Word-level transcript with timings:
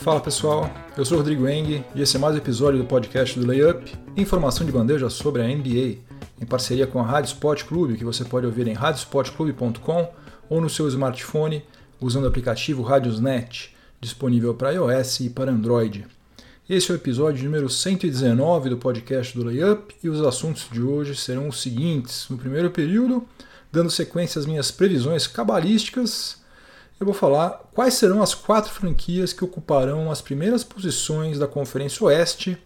Fala 0.00 0.18
pessoal, 0.18 0.72
eu 0.96 1.04
sou 1.04 1.18
Rodrigo 1.18 1.46
Eng 1.46 1.84
e 1.94 2.00
esse 2.00 2.16
é 2.16 2.18
mais 2.18 2.34
um 2.34 2.38
episódio 2.38 2.78
do 2.78 2.86
podcast 2.86 3.38
do 3.38 3.46
Layup, 3.46 3.92
informação 4.16 4.64
de 4.64 4.72
bandeja 4.72 5.10
sobre 5.10 5.42
a 5.42 5.46
NBA, 5.46 5.98
em 6.40 6.46
parceria 6.48 6.86
com 6.86 7.00
a 7.00 7.02
Rádio 7.02 7.28
Sport 7.34 7.64
Clube, 7.64 7.98
que 7.98 8.04
você 8.04 8.24
pode 8.24 8.46
ouvir 8.46 8.66
em 8.66 8.72
radiosportclube.com 8.72 10.10
ou 10.48 10.58
no 10.58 10.70
seu 10.70 10.88
smartphone 10.88 11.62
usando 12.00 12.24
o 12.24 12.28
aplicativo 12.28 12.82
Radiosnet, 12.82 13.76
disponível 14.00 14.54
para 14.54 14.70
iOS 14.70 15.20
e 15.20 15.28
para 15.28 15.52
Android. 15.52 16.06
Esse 16.66 16.90
é 16.90 16.94
o 16.94 16.96
episódio 16.96 17.44
número 17.44 17.68
119 17.68 18.70
do 18.70 18.78
podcast 18.78 19.36
do 19.36 19.44
Layup 19.44 19.94
e 20.02 20.08
os 20.08 20.22
assuntos 20.22 20.66
de 20.72 20.80
hoje 20.80 21.14
serão 21.14 21.46
os 21.46 21.60
seguintes. 21.60 22.26
No 22.30 22.38
primeiro 22.38 22.70
período, 22.70 23.22
dando 23.70 23.90
sequência 23.90 24.38
às 24.38 24.46
minhas 24.46 24.70
previsões 24.70 25.26
cabalísticas, 25.26 26.39
eu 27.00 27.06
vou 27.06 27.14
falar 27.14 27.62
quais 27.72 27.94
serão 27.94 28.22
as 28.22 28.34
quatro 28.34 28.70
franquias 28.70 29.32
que 29.32 29.42
ocuparão 29.42 30.10
as 30.10 30.20
primeiras 30.20 30.62
posições 30.62 31.38
da 31.38 31.48
Conferência 31.48 32.04
Oeste 32.04 32.58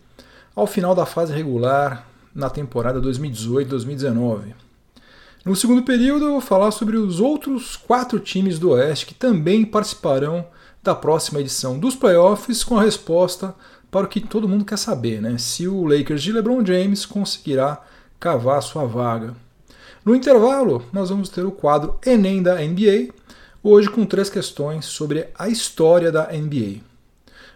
ao 0.56 0.66
final 0.66 0.92
da 0.92 1.06
fase 1.06 1.32
regular 1.32 2.08
na 2.34 2.50
temporada 2.50 3.00
2018-2019. 3.00 4.52
No 5.44 5.54
segundo 5.54 5.84
período, 5.84 6.24
eu 6.24 6.32
vou 6.32 6.40
falar 6.40 6.72
sobre 6.72 6.96
os 6.96 7.20
outros 7.20 7.76
quatro 7.76 8.18
times 8.18 8.58
do 8.58 8.70
Oeste 8.70 9.06
que 9.06 9.14
também 9.14 9.64
participarão 9.64 10.44
da 10.82 10.96
próxima 10.96 11.40
edição 11.40 11.78
dos 11.78 11.94
playoffs 11.94 12.64
com 12.64 12.76
a 12.76 12.82
resposta 12.82 13.54
para 13.88 14.06
o 14.06 14.08
que 14.08 14.20
todo 14.20 14.48
mundo 14.48 14.64
quer 14.64 14.78
saber, 14.78 15.22
né? 15.22 15.38
Se 15.38 15.68
o 15.68 15.86
Lakers 15.86 16.22
de 16.22 16.32
LeBron 16.32 16.64
James 16.66 17.06
conseguirá 17.06 17.80
cavar 18.18 18.60
sua 18.64 18.84
vaga. 18.84 19.32
No 20.04 20.14
intervalo, 20.14 20.84
nós 20.92 21.08
vamos 21.08 21.28
ter 21.28 21.44
o 21.44 21.52
quadro 21.52 21.98
Enem 22.04 22.42
da 22.42 22.56
NBA 22.56 23.14
hoje 23.64 23.88
com 23.88 24.04
três 24.04 24.28
questões 24.28 24.84
sobre 24.84 25.28
a 25.34 25.48
história 25.48 26.12
da 26.12 26.30
NBA. 26.30 26.82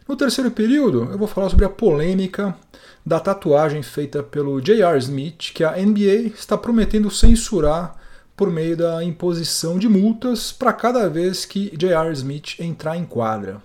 No 0.08 0.16
terceiro 0.16 0.50
período, 0.50 1.06
eu 1.10 1.18
vou 1.18 1.28
falar 1.28 1.50
sobre 1.50 1.66
a 1.66 1.68
polêmica 1.68 2.56
da 3.04 3.20
tatuagem 3.20 3.82
feita 3.82 4.22
pelo 4.22 4.58
J.R. 4.58 4.98
Smith, 4.98 5.52
que 5.52 5.62
a 5.62 5.76
NBA 5.76 6.32
está 6.34 6.56
prometendo 6.56 7.10
censurar 7.10 7.94
por 8.34 8.50
meio 8.50 8.74
da 8.74 9.04
imposição 9.04 9.78
de 9.78 9.86
multas 9.86 10.50
para 10.50 10.72
cada 10.72 11.10
vez 11.10 11.44
que 11.44 11.76
J.R. 11.76 12.10
Smith 12.12 12.58
entrar 12.58 12.96
em 12.96 13.04
quadra. 13.04 13.60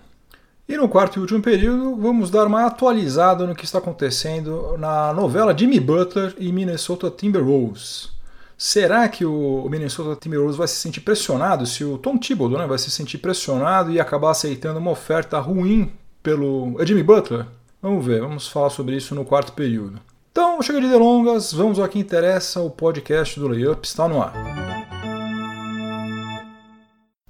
E 0.67 0.75
no 0.75 0.89
quarto 0.89 1.17
e 1.17 1.21
último 1.21 1.41
período, 1.41 1.95
vamos 1.95 2.29
dar 2.29 2.47
uma 2.47 2.65
atualizada 2.65 3.47
no 3.47 3.55
que 3.55 3.63
está 3.63 3.77
acontecendo 3.77 4.77
na 4.77 5.13
novela 5.13 5.57
Jimmy 5.57 5.79
Butler 5.79 6.35
e 6.37 6.51
Minnesota 6.51 7.09
Timberwolves. 7.09 8.11
Será 8.57 9.07
que 9.09 9.25
o 9.25 9.67
Minnesota 9.69 10.19
Timberwolves 10.19 10.57
vai 10.57 10.67
se 10.67 10.75
sentir 10.75 11.01
pressionado 11.01 11.65
se 11.65 11.83
o 11.83 11.97
Tom 11.97 12.17
Thibodeau 12.17 12.61
né, 12.61 12.67
vai 12.67 12.77
se 12.77 12.91
sentir 12.91 13.17
pressionado 13.17 13.91
e 13.91 13.99
acabar 13.99 14.31
aceitando 14.31 14.79
uma 14.79 14.91
oferta 14.91 15.39
ruim 15.39 15.91
pelo 16.21 16.77
Jimmy 16.85 17.03
Butler? 17.03 17.45
Vamos 17.81 18.05
ver, 18.05 18.21
vamos 18.21 18.47
falar 18.47 18.69
sobre 18.69 18.95
isso 18.95 19.13
no 19.13 19.25
quarto 19.25 19.53
período. 19.53 19.99
Então, 20.31 20.61
chega 20.61 20.81
de 20.81 20.89
delongas, 20.89 21.51
vamos 21.51 21.77
ao 21.77 21.87
que 21.87 21.99
interessa, 21.99 22.61
o 22.61 22.69
podcast 22.69 23.39
do 23.39 23.47
Layup 23.47 23.85
está 23.85 24.07
no 24.07 24.21
ar. 24.21 24.33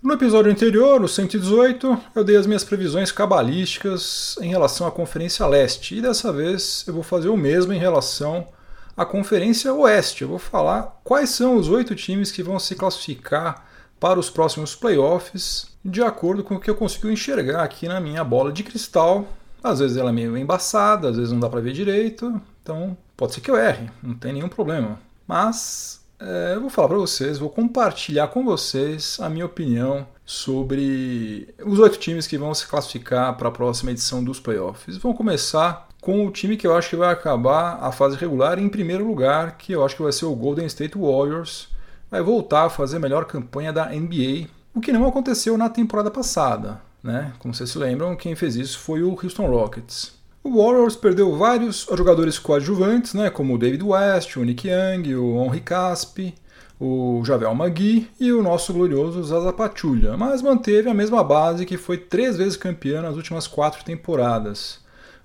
No 0.02 0.14
episódio 0.14 0.52
anterior, 0.52 1.00
no 1.00 1.08
118, 1.08 1.98
eu 2.14 2.24
dei 2.24 2.36
as 2.36 2.46
minhas 2.46 2.64
previsões 2.64 3.12
cabalísticas 3.12 4.36
em 4.42 4.50
relação 4.50 4.86
à 4.86 4.92
Conferência 4.92 5.48
Leste, 5.48 5.96
e 5.96 6.02
dessa 6.02 6.32
vez 6.32 6.84
eu 6.88 6.94
vou 6.94 7.04
fazer 7.04 7.30
o 7.30 7.38
mesmo 7.38 7.74
em 7.74 7.80
relação 7.80 8.48
a 8.96 9.06
Conferência 9.06 9.74
Oeste. 9.74 10.22
Eu 10.22 10.30
vou 10.30 10.40
falar 10.40 11.00
quais 11.04 11.30
são 11.30 11.58
os 11.58 11.68
oito 11.70 11.96
times 11.96 12.32
que 12.32 12.44
vão 12.44 12.60
se 12.60 12.76
classificar 12.76 13.66
para 14.00 14.20
os 14.20 14.30
próximos 14.30 14.76
playoffs, 14.76 15.68
de 15.84 16.02
acordo 16.02 16.44
com 16.44 16.56
o 16.56 16.60
que 16.60 16.70
eu 16.70 16.76
consigo 16.76 17.10
enxergar 17.10 17.64
aqui 17.64 17.88
na 17.88 18.00
minha 18.00 18.24
bola 18.24 18.52
de 18.52 18.64
cristal. 18.64 19.28
Às 19.64 19.80
vezes 19.80 19.98
ela 19.98 20.10
é 20.10 20.14
meio 20.14 20.38
embaçada, 20.38 21.10
às 21.10 21.16
vezes 21.16 21.32
não 21.32 21.40
dá 21.40 21.50
para 21.50 21.62
ver 21.62 21.72
direito, 21.72 22.42
então 22.62 22.98
pode 23.16 23.34
ser 23.34 23.42
que 23.42 23.50
eu 23.50 23.58
erre, 23.58 23.90
não 24.02 24.14
tem 24.14 24.34
nenhum 24.34 24.50
problema. 24.50 25.00
Mas 25.26 26.02
é, 26.20 26.54
eu 26.56 26.62
vou 26.62 26.70
falar 26.70 26.90
para 26.90 26.98
vocês, 26.98 27.38
vou 27.38 27.50
compartilhar 27.50 28.28
com 28.28 28.44
vocês 28.44 29.18
a 29.22 29.30
minha 29.30 29.46
opinião 29.46 30.06
sobre 30.26 31.54
os 31.66 31.80
oito 31.80 31.98
times 31.98 32.28
que 32.28 32.38
vão 32.38 32.54
se 32.54 32.68
classificar 32.68 33.36
para 33.38 33.50
a 33.50 33.52
próxima 33.52 33.92
edição 33.92 34.24
dos 34.24 34.40
playoffs. 34.40 34.98
Vamos 34.98 35.18
começar 35.18 35.88
com 36.04 36.28
o 36.28 36.32
time 36.32 36.58
que 36.58 36.68
eu 36.68 36.76
acho 36.76 36.90
que 36.90 36.98
vai 36.98 37.10
acabar 37.10 37.78
a 37.82 37.90
fase 37.90 38.18
regular 38.18 38.60
em 38.60 38.68
primeiro 38.68 39.08
lugar, 39.08 39.58
que 39.58 39.72
eu 39.72 39.86
acho 39.86 39.96
que 39.96 40.04
vai 40.04 40.12
ser 40.12 40.26
o 40.26 40.36
Golden 40.36 40.66
State 40.66 40.98
Warriors. 40.98 41.70
Vai 42.12 42.22
voltar 42.22 42.66
a 42.66 42.70
fazer 42.70 42.98
a 42.98 43.00
melhor 43.00 43.24
campanha 43.24 43.72
da 43.72 43.86
NBA, 43.86 44.50
o 44.76 44.82
que 44.82 44.92
não 44.92 45.08
aconteceu 45.08 45.58
na 45.58 45.70
temporada 45.70 46.12
passada. 46.12 46.82
Né? 47.02 47.32
Como 47.40 47.54
vocês 47.54 47.70
se 47.70 47.78
lembram, 47.78 48.18
quem 48.18 48.36
fez 48.36 48.58
isso 48.58 48.80
foi 48.80 49.02
o 49.02 49.12
Houston 49.12 49.48
Rockets. 49.48 50.14
O 50.44 50.62
Warriors 50.62 50.98
perdeu 50.98 51.38
vários 51.38 51.88
jogadores 51.96 52.38
coadjuvantes, 52.38 53.14
né, 53.14 53.30
como 53.30 53.56
o 53.56 53.58
David 53.58 53.82
West, 53.82 54.36
o 54.36 54.44
Nick 54.44 54.68
Young, 54.68 55.16
o 55.16 55.46
Henri 55.46 55.62
Caspi, 55.62 56.36
o 56.78 57.24
Javel 57.24 57.56
Magui 57.56 58.10
e 58.20 58.30
o 58.34 58.44
nosso 58.44 58.74
glorioso 58.74 59.24
Zaza 59.24 59.54
Pachulia, 59.54 60.18
mas 60.18 60.42
manteve 60.42 60.90
a 60.90 60.94
mesma 60.94 61.24
base 61.24 61.66
que 61.66 61.78
foi 61.78 61.98
três 61.98 62.36
vezes 62.36 62.58
campeã 62.58 63.02
nas 63.02 63.16
últimas 63.16 63.48
quatro 63.48 63.86
temporadas. 63.86 64.83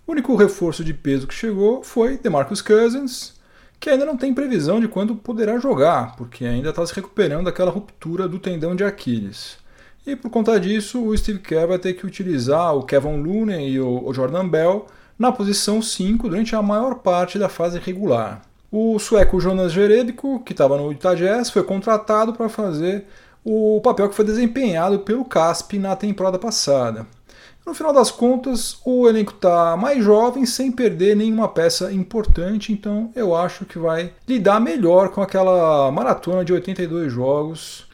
O 0.09 0.13
único 0.13 0.35
reforço 0.37 0.83
de 0.83 0.95
peso 0.95 1.27
que 1.27 1.35
chegou 1.35 1.83
foi 1.83 2.17
DeMarcus 2.17 2.63
Cousins, 2.63 3.35
que 3.79 3.91
ainda 3.91 4.07
não 4.07 4.17
tem 4.17 4.33
previsão 4.33 4.81
de 4.81 4.89
quando 4.89 5.15
poderá 5.15 5.59
jogar, 5.59 6.17
porque 6.17 6.47
ainda 6.47 6.71
está 6.71 6.85
se 6.87 6.95
recuperando 6.95 7.45
daquela 7.45 7.71
ruptura 7.71 8.27
do 8.27 8.39
tendão 8.39 8.75
de 8.75 8.83
Aquiles. 8.83 9.59
E 10.07 10.17
por 10.17 10.31
conta 10.31 10.59
disso, 10.59 11.05
o 11.05 11.15
Steve 11.15 11.41
Kerr 11.41 11.69
vai 11.69 11.79
ter 11.79 11.93
que 11.93 12.07
utilizar 12.07 12.75
o 12.75 12.85
Kevin 12.85 13.23
Looney 13.23 13.69
e 13.69 13.81
o 13.81 14.11
Jordan 14.15 14.49
Bell 14.49 14.87
na 15.19 15.31
posição 15.31 15.83
5 15.83 16.27
durante 16.27 16.57
a 16.57 16.63
maior 16.63 16.95
parte 17.01 17.39
da 17.39 17.51
fase 17.51 17.79
regular. 17.79 18.41
O 18.73 18.99
sueco 18.99 19.39
Jonas 19.39 19.73
Jerebko, 19.73 20.41
que 20.41 20.55
estava 20.55 20.79
no 20.79 20.91
Utah 20.91 21.15
Jazz, 21.15 21.51
foi 21.51 21.65
contratado 21.65 22.33
para 22.33 22.49
fazer 22.49 23.05
o 23.45 23.79
papel 23.85 24.09
que 24.09 24.17
foi 24.17 24.25
desempenhado 24.25 25.01
pelo 25.01 25.27
Casp 25.27 25.75
na 25.75 25.95
temporada 25.95 26.39
passada. 26.39 27.07
No 27.69 27.75
final 27.75 27.93
das 27.93 28.11
contas, 28.11 28.81
o 28.83 29.06
elenco 29.06 29.34
está 29.34 29.77
mais 29.77 30.03
jovem, 30.03 30.47
sem 30.47 30.73
perder 30.73 31.15
nenhuma 31.15 31.47
peça 31.47 31.93
importante, 31.93 32.73
então 32.73 33.12
eu 33.15 33.37
acho 33.37 33.67
que 33.67 33.79
vai 33.79 34.15
lidar 34.27 34.59
melhor 34.59 35.11
com 35.11 35.21
aquela 35.21 35.93
maratona 35.93 36.43
de 36.43 36.51
82 36.51 37.12
jogos. 37.12 37.87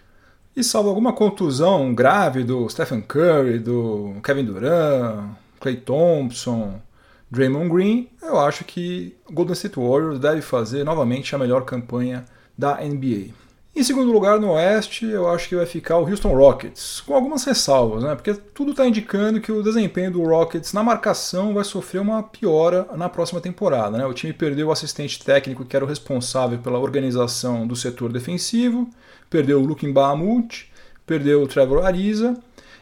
E 0.54 0.62
salvo 0.62 0.90
alguma 0.90 1.12
contusão 1.12 1.92
grave 1.92 2.44
do 2.44 2.68
Stephen 2.68 3.00
Curry, 3.00 3.58
do 3.58 4.14
Kevin 4.22 4.44
Durant, 4.44 5.30
Clay 5.58 5.74
Thompson, 5.74 6.80
Draymond 7.28 7.68
Green, 7.68 8.08
eu 8.22 8.38
acho 8.38 8.64
que 8.64 9.16
Golden 9.28 9.54
State 9.54 9.76
Warriors 9.76 10.20
deve 10.20 10.40
fazer 10.40 10.84
novamente 10.84 11.34
a 11.34 11.38
melhor 11.38 11.64
campanha 11.64 12.24
da 12.56 12.76
NBA. 12.76 13.43
Em 13.76 13.82
segundo 13.82 14.12
lugar, 14.12 14.38
no 14.38 14.52
Oeste, 14.52 15.04
eu 15.04 15.28
acho 15.28 15.48
que 15.48 15.56
vai 15.56 15.66
ficar 15.66 15.98
o 15.98 16.08
Houston 16.08 16.32
Rockets, 16.32 17.00
com 17.00 17.12
algumas 17.12 17.42
ressalvas, 17.42 18.04
né? 18.04 18.14
Porque 18.14 18.32
tudo 18.32 18.70
está 18.70 18.86
indicando 18.86 19.40
que 19.40 19.50
o 19.50 19.64
desempenho 19.64 20.12
do 20.12 20.22
Rockets 20.22 20.72
na 20.72 20.80
marcação 20.80 21.52
vai 21.52 21.64
sofrer 21.64 22.00
uma 22.00 22.22
piora 22.22 22.86
na 22.96 23.08
próxima 23.08 23.40
temporada. 23.40 23.98
Né? 23.98 24.06
O 24.06 24.14
time 24.14 24.32
perdeu 24.32 24.68
o 24.68 24.72
assistente 24.72 25.18
técnico 25.24 25.64
que 25.64 25.74
era 25.74 25.84
o 25.84 25.88
responsável 25.88 26.58
pela 26.58 26.78
organização 26.78 27.66
do 27.66 27.74
setor 27.74 28.12
defensivo, 28.12 28.88
perdeu 29.28 29.60
o 29.60 29.66
Luke 29.66 29.90
Bahamut, 29.90 30.70
perdeu 31.04 31.42
o 31.42 31.48
Trevor 31.48 31.84
Ariza 31.84 32.36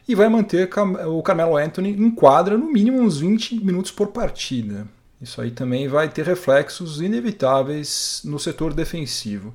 e 0.06 0.14
vai 0.14 0.28
manter 0.28 0.68
o 1.06 1.22
Carmelo 1.22 1.56
Anthony 1.56 1.90
em 1.90 2.10
quadra 2.10 2.58
no 2.58 2.70
mínimo 2.70 3.00
uns 3.00 3.18
20 3.18 3.64
minutos 3.64 3.90
por 3.90 4.08
partida. 4.08 4.86
Isso 5.22 5.40
aí 5.40 5.52
também 5.52 5.88
vai 5.88 6.08
ter 6.08 6.26
reflexos 6.26 7.00
inevitáveis 7.00 8.20
no 8.24 8.38
setor 8.38 8.74
defensivo. 8.74 9.54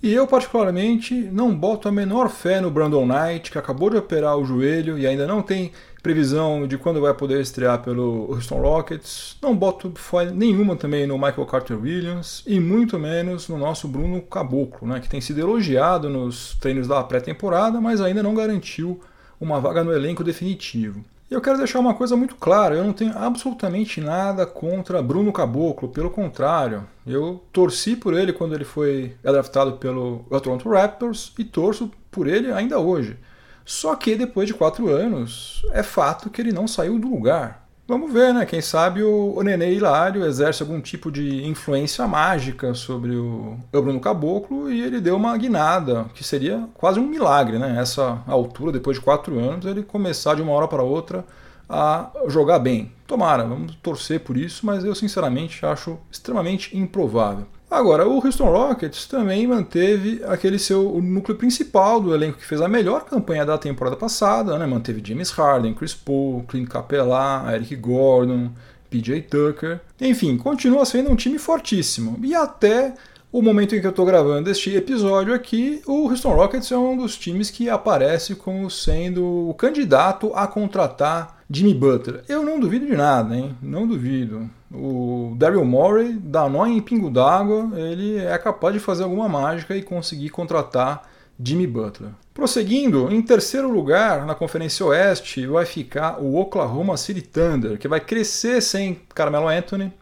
E 0.00 0.14
eu, 0.14 0.28
particularmente, 0.28 1.12
não 1.12 1.52
boto 1.52 1.88
a 1.88 1.92
menor 1.92 2.28
fé 2.28 2.60
no 2.60 2.70
Brandon 2.70 3.04
Knight, 3.04 3.50
que 3.50 3.58
acabou 3.58 3.90
de 3.90 3.96
operar 3.96 4.36
o 4.36 4.44
joelho 4.44 4.96
e 4.96 5.04
ainda 5.04 5.26
não 5.26 5.42
tem 5.42 5.72
previsão 6.00 6.68
de 6.68 6.78
quando 6.78 7.00
vai 7.00 7.12
poder 7.12 7.40
estrear 7.40 7.82
pelo 7.82 8.32
Houston 8.32 8.60
Rockets. 8.60 9.36
Não 9.42 9.56
boto 9.56 9.92
fé 9.96 10.30
nenhuma 10.30 10.76
também 10.76 11.04
no 11.04 11.18
Michael 11.18 11.46
Carter 11.46 11.80
Williams 11.80 12.44
e 12.46 12.60
muito 12.60 12.96
menos 12.96 13.48
no 13.48 13.58
nosso 13.58 13.88
Bruno 13.88 14.22
Caboclo, 14.22 14.86
né, 14.86 15.00
que 15.00 15.08
tem 15.08 15.20
sido 15.20 15.40
elogiado 15.40 16.08
nos 16.08 16.54
treinos 16.60 16.86
da 16.86 17.02
pré-temporada, 17.02 17.80
mas 17.80 18.00
ainda 18.00 18.22
não 18.22 18.34
garantiu 18.34 19.00
uma 19.40 19.60
vaga 19.60 19.82
no 19.82 19.92
elenco 19.92 20.22
definitivo. 20.22 21.04
E 21.30 21.34
eu 21.34 21.40
quero 21.42 21.58
deixar 21.58 21.78
uma 21.78 21.94
coisa 21.94 22.16
muito 22.16 22.36
clara: 22.36 22.74
eu 22.74 22.84
não 22.84 22.92
tenho 22.92 23.16
absolutamente 23.16 24.00
nada 24.00 24.46
contra 24.46 25.02
Bruno 25.02 25.32
Caboclo, 25.32 25.88
pelo 25.88 26.10
contrário, 26.10 26.86
eu 27.06 27.44
torci 27.52 27.94
por 27.94 28.14
ele 28.14 28.32
quando 28.32 28.54
ele 28.54 28.64
foi 28.64 29.14
draftado 29.22 29.72
pelo 29.72 30.24
Toronto 30.42 30.68
Raptors 30.68 31.32
e 31.38 31.44
torço 31.44 31.90
por 32.10 32.26
ele 32.26 32.50
ainda 32.50 32.78
hoje. 32.78 33.18
Só 33.64 33.94
que 33.94 34.16
depois 34.16 34.48
de 34.48 34.54
quatro 34.54 34.88
anos, 34.88 35.62
é 35.72 35.82
fato 35.82 36.30
que 36.30 36.40
ele 36.40 36.52
não 36.52 36.66
saiu 36.66 36.98
do 36.98 37.08
lugar. 37.08 37.67
Vamos 37.88 38.12
ver, 38.12 38.34
né? 38.34 38.44
Quem 38.44 38.60
sabe 38.60 39.02
o, 39.02 39.32
o 39.34 39.42
Nenê 39.42 39.72
Hilário 39.72 40.26
exerce 40.26 40.62
algum 40.62 40.78
tipo 40.78 41.10
de 41.10 41.46
influência 41.46 42.06
mágica 42.06 42.74
sobre 42.74 43.16
o, 43.16 43.56
o 43.72 43.80
Bruno 43.80 43.98
Caboclo 43.98 44.70
e 44.70 44.82
ele 44.82 45.00
deu 45.00 45.16
uma 45.16 45.34
guinada, 45.38 46.04
que 46.12 46.22
seria 46.22 46.68
quase 46.74 47.00
um 47.00 47.06
milagre, 47.06 47.58
né? 47.58 47.80
Essa 47.80 48.22
altura, 48.26 48.72
depois 48.72 48.98
de 48.98 49.02
quatro 49.02 49.38
anos, 49.38 49.64
ele 49.64 49.82
começar 49.82 50.34
de 50.34 50.42
uma 50.42 50.52
hora 50.52 50.68
para 50.68 50.82
outra 50.82 51.24
a 51.66 52.10
jogar 52.26 52.58
bem. 52.58 52.92
Tomara, 53.06 53.44
vamos 53.44 53.74
torcer 53.76 54.20
por 54.20 54.36
isso, 54.36 54.66
mas 54.66 54.84
eu 54.84 54.94
sinceramente 54.94 55.64
acho 55.64 55.98
extremamente 56.12 56.76
improvável. 56.76 57.46
Agora, 57.70 58.08
o 58.08 58.24
Houston 58.24 58.50
Rockets 58.50 59.06
também 59.06 59.46
manteve 59.46 60.22
aquele 60.24 60.58
seu 60.58 61.00
núcleo 61.02 61.36
principal 61.36 62.00
do 62.00 62.14
elenco 62.14 62.38
que 62.38 62.46
fez 62.46 62.62
a 62.62 62.68
melhor 62.68 63.04
campanha 63.04 63.44
da 63.44 63.58
temporada 63.58 63.94
passada, 63.94 64.58
né? 64.58 64.66
manteve 64.66 65.02
James 65.04 65.30
Harden, 65.30 65.74
Chris 65.74 65.92
Paul, 65.92 66.44
Clint 66.48 66.68
Capela, 66.68 67.44
Eric 67.54 67.76
Gordon, 67.76 68.50
PJ 68.88 69.20
Tucker. 69.22 69.80
Enfim, 70.00 70.38
continua 70.38 70.86
sendo 70.86 71.10
um 71.10 71.16
time 71.16 71.38
fortíssimo. 71.38 72.18
E 72.22 72.34
até 72.34 72.94
o 73.30 73.42
momento 73.42 73.76
em 73.76 73.80
que 73.80 73.86
eu 73.86 73.90
estou 73.90 74.06
gravando 74.06 74.50
este 74.50 74.74
episódio 74.74 75.34
aqui, 75.34 75.82
o 75.86 76.08
Houston 76.08 76.34
Rockets 76.34 76.72
é 76.72 76.78
um 76.78 76.96
dos 76.96 77.18
times 77.18 77.50
que 77.50 77.68
aparece 77.68 78.34
como 78.34 78.70
sendo 78.70 79.50
o 79.50 79.52
candidato 79.52 80.32
a 80.34 80.46
contratar 80.46 81.36
Jimmy 81.50 81.74
Butler. 81.74 82.24
Eu 82.26 82.42
não 82.42 82.58
duvido 82.58 82.86
de 82.86 82.96
nada, 82.96 83.36
hein? 83.36 83.54
Não 83.60 83.86
duvido. 83.86 84.48
O 84.72 85.34
Daryl 85.36 85.64
Morey 85.64 86.12
dá 86.12 86.48
nó 86.48 86.66
em 86.66 86.80
pingo 86.80 87.10
d'água, 87.10 87.70
ele 87.74 88.18
é 88.18 88.36
capaz 88.36 88.74
de 88.74 88.80
fazer 88.80 89.04
alguma 89.04 89.28
mágica 89.28 89.74
e 89.74 89.82
conseguir 89.82 90.28
contratar 90.28 91.08
Jimmy 91.42 91.66
Butler. 91.66 92.10
Prosseguindo, 92.34 93.10
em 93.10 93.22
terceiro 93.22 93.70
lugar 93.70 94.26
na 94.26 94.34
Conferência 94.34 94.84
Oeste 94.84 95.46
vai 95.46 95.64
ficar 95.64 96.20
o 96.20 96.36
Oklahoma 96.36 96.96
City 96.96 97.22
Thunder, 97.22 97.78
que 97.78 97.88
vai 97.88 98.00
crescer 98.00 98.60
sem 98.60 99.00
Carmelo 99.14 99.48
Anthony, 99.48 99.92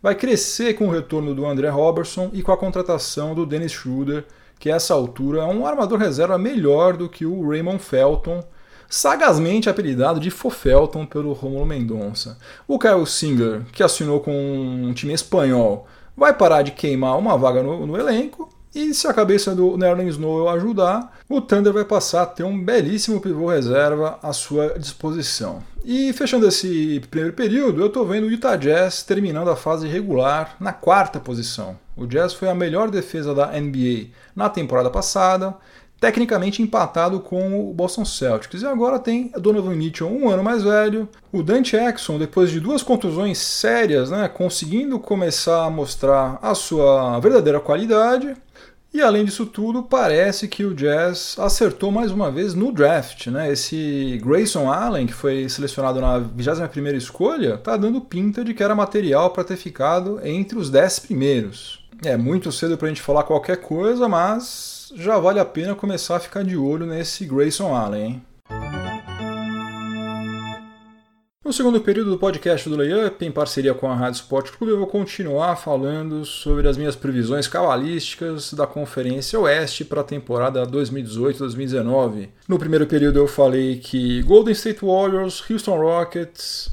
vai 0.00 0.14
crescer 0.14 0.74
com 0.74 0.86
o 0.86 0.90
retorno 0.90 1.34
do 1.34 1.46
André 1.46 1.68
Robertson 1.68 2.30
e 2.32 2.42
com 2.42 2.52
a 2.52 2.56
contratação 2.56 3.34
do 3.34 3.44
Dennis 3.44 3.72
Schroeder, 3.72 4.24
que 4.58 4.70
a 4.70 4.76
essa 4.76 4.94
altura 4.94 5.42
é 5.42 5.46
um 5.46 5.66
armador 5.66 5.98
reserva 5.98 6.38
melhor 6.38 6.96
do 6.96 7.08
que 7.08 7.26
o 7.26 7.48
Raymond 7.48 7.80
Felton, 7.80 8.42
sagazmente 8.92 9.70
apelidado 9.70 10.20
de 10.20 10.30
Fofelton 10.30 11.06
pelo 11.06 11.32
Romulo 11.32 11.64
Mendonça. 11.64 12.36
O 12.68 12.78
Kyle 12.78 13.06
Singer, 13.06 13.62
que 13.72 13.82
assinou 13.82 14.20
com 14.20 14.30
um 14.30 14.92
time 14.92 15.14
espanhol, 15.14 15.86
vai 16.14 16.34
parar 16.34 16.60
de 16.60 16.72
queimar 16.72 17.18
uma 17.18 17.38
vaga 17.38 17.62
no, 17.62 17.86
no 17.86 17.96
elenco 17.96 18.52
e 18.74 18.92
se 18.92 19.06
a 19.06 19.14
cabeça 19.14 19.54
do 19.54 19.78
Nerlens 19.78 20.14
Snow 20.14 20.48
ajudar, 20.50 21.18
o 21.26 21.40
Thunder 21.40 21.72
vai 21.72 21.84
passar 21.84 22.22
a 22.22 22.26
ter 22.26 22.42
um 22.42 22.62
belíssimo 22.62 23.20
pivô 23.20 23.48
reserva 23.48 24.18
à 24.22 24.32
sua 24.34 24.78
disposição. 24.78 25.62
E 25.84 26.12
fechando 26.12 26.46
esse 26.46 27.00
primeiro 27.10 27.34
período, 27.34 27.80
eu 27.80 27.88
estou 27.88 28.06
vendo 28.06 28.26
o 28.26 28.30
Utah 28.30 28.56
Jazz 28.56 29.02
terminando 29.02 29.48
a 29.48 29.56
fase 29.56 29.88
regular 29.88 30.56
na 30.60 30.72
quarta 30.72 31.18
posição. 31.18 31.78
O 31.94 32.06
Jazz 32.06 32.32
foi 32.32 32.48
a 32.48 32.54
melhor 32.54 32.90
defesa 32.90 33.34
da 33.34 33.48
NBA 33.48 34.06
na 34.34 34.48
temporada 34.48 34.88
passada, 34.88 35.54
tecnicamente 36.02 36.60
empatado 36.60 37.20
com 37.20 37.70
o 37.70 37.72
Boston 37.72 38.04
Celtics. 38.04 38.62
E 38.62 38.66
agora 38.66 38.98
tem 38.98 39.30
Donovan 39.38 39.76
Mitchell, 39.76 40.08
um 40.10 40.28
ano 40.28 40.42
mais 40.42 40.64
velho. 40.64 41.08
O 41.30 41.44
Dante 41.44 41.76
Exxon, 41.76 42.18
depois 42.18 42.50
de 42.50 42.58
duas 42.58 42.82
contusões 42.82 43.38
sérias, 43.38 44.10
né, 44.10 44.26
conseguindo 44.28 44.98
começar 44.98 45.64
a 45.64 45.70
mostrar 45.70 46.40
a 46.42 46.56
sua 46.56 47.20
verdadeira 47.20 47.60
qualidade. 47.60 48.34
E 48.92 49.00
além 49.00 49.24
disso 49.24 49.46
tudo, 49.46 49.84
parece 49.84 50.48
que 50.48 50.64
o 50.64 50.74
Jazz 50.74 51.36
acertou 51.38 51.92
mais 51.92 52.10
uma 52.10 52.32
vez 52.32 52.52
no 52.52 52.72
draft. 52.72 53.28
Né? 53.28 53.52
Esse 53.52 54.20
Grayson 54.24 54.72
Allen, 54.72 55.06
que 55.06 55.14
foi 55.14 55.48
selecionado 55.48 56.00
na 56.00 56.20
21ª 56.20 56.96
escolha, 56.96 57.54
está 57.54 57.76
dando 57.76 58.00
pinta 58.00 58.44
de 58.44 58.52
que 58.52 58.62
era 58.62 58.74
material 58.74 59.30
para 59.30 59.44
ter 59.44 59.56
ficado 59.56 60.20
entre 60.26 60.58
os 60.58 60.68
10 60.68 60.98
primeiros. 60.98 61.80
É 62.04 62.16
muito 62.16 62.50
cedo 62.50 62.76
para 62.76 62.86
a 62.86 62.88
gente 62.88 63.00
falar 63.00 63.22
qualquer 63.22 63.58
coisa, 63.58 64.08
mas 64.08 64.81
já 64.94 65.18
vale 65.18 65.40
a 65.40 65.44
pena 65.44 65.74
começar 65.74 66.16
a 66.16 66.20
ficar 66.20 66.44
de 66.44 66.56
olho 66.56 66.86
nesse 66.86 67.24
Grayson 67.24 67.74
Allen. 67.74 68.04
Hein? 68.04 68.22
No 71.44 71.52
segundo 71.52 71.80
período 71.80 72.10
do 72.10 72.18
podcast 72.18 72.68
do 72.68 72.76
Layup, 72.76 73.24
em 73.24 73.32
parceria 73.32 73.74
com 73.74 73.90
a 73.90 73.96
Rádio 73.96 74.20
Sport 74.20 74.52
Clube, 74.52 74.72
eu 74.72 74.78
vou 74.78 74.86
continuar 74.86 75.56
falando 75.56 76.24
sobre 76.24 76.68
as 76.68 76.76
minhas 76.76 76.94
previsões 76.94 77.48
cabalísticas 77.48 78.54
da 78.54 78.66
Conferência 78.66 79.38
Oeste 79.40 79.84
para 79.84 80.02
a 80.02 80.04
temporada 80.04 80.64
2018-2019. 80.66 82.28
No 82.46 82.58
primeiro 82.58 82.86
período 82.86 83.18
eu 83.18 83.26
falei 83.26 83.78
que 83.78 84.22
Golden 84.22 84.52
State 84.52 84.84
Warriors, 84.84 85.42
Houston 85.50 85.78
Rockets, 85.78 86.70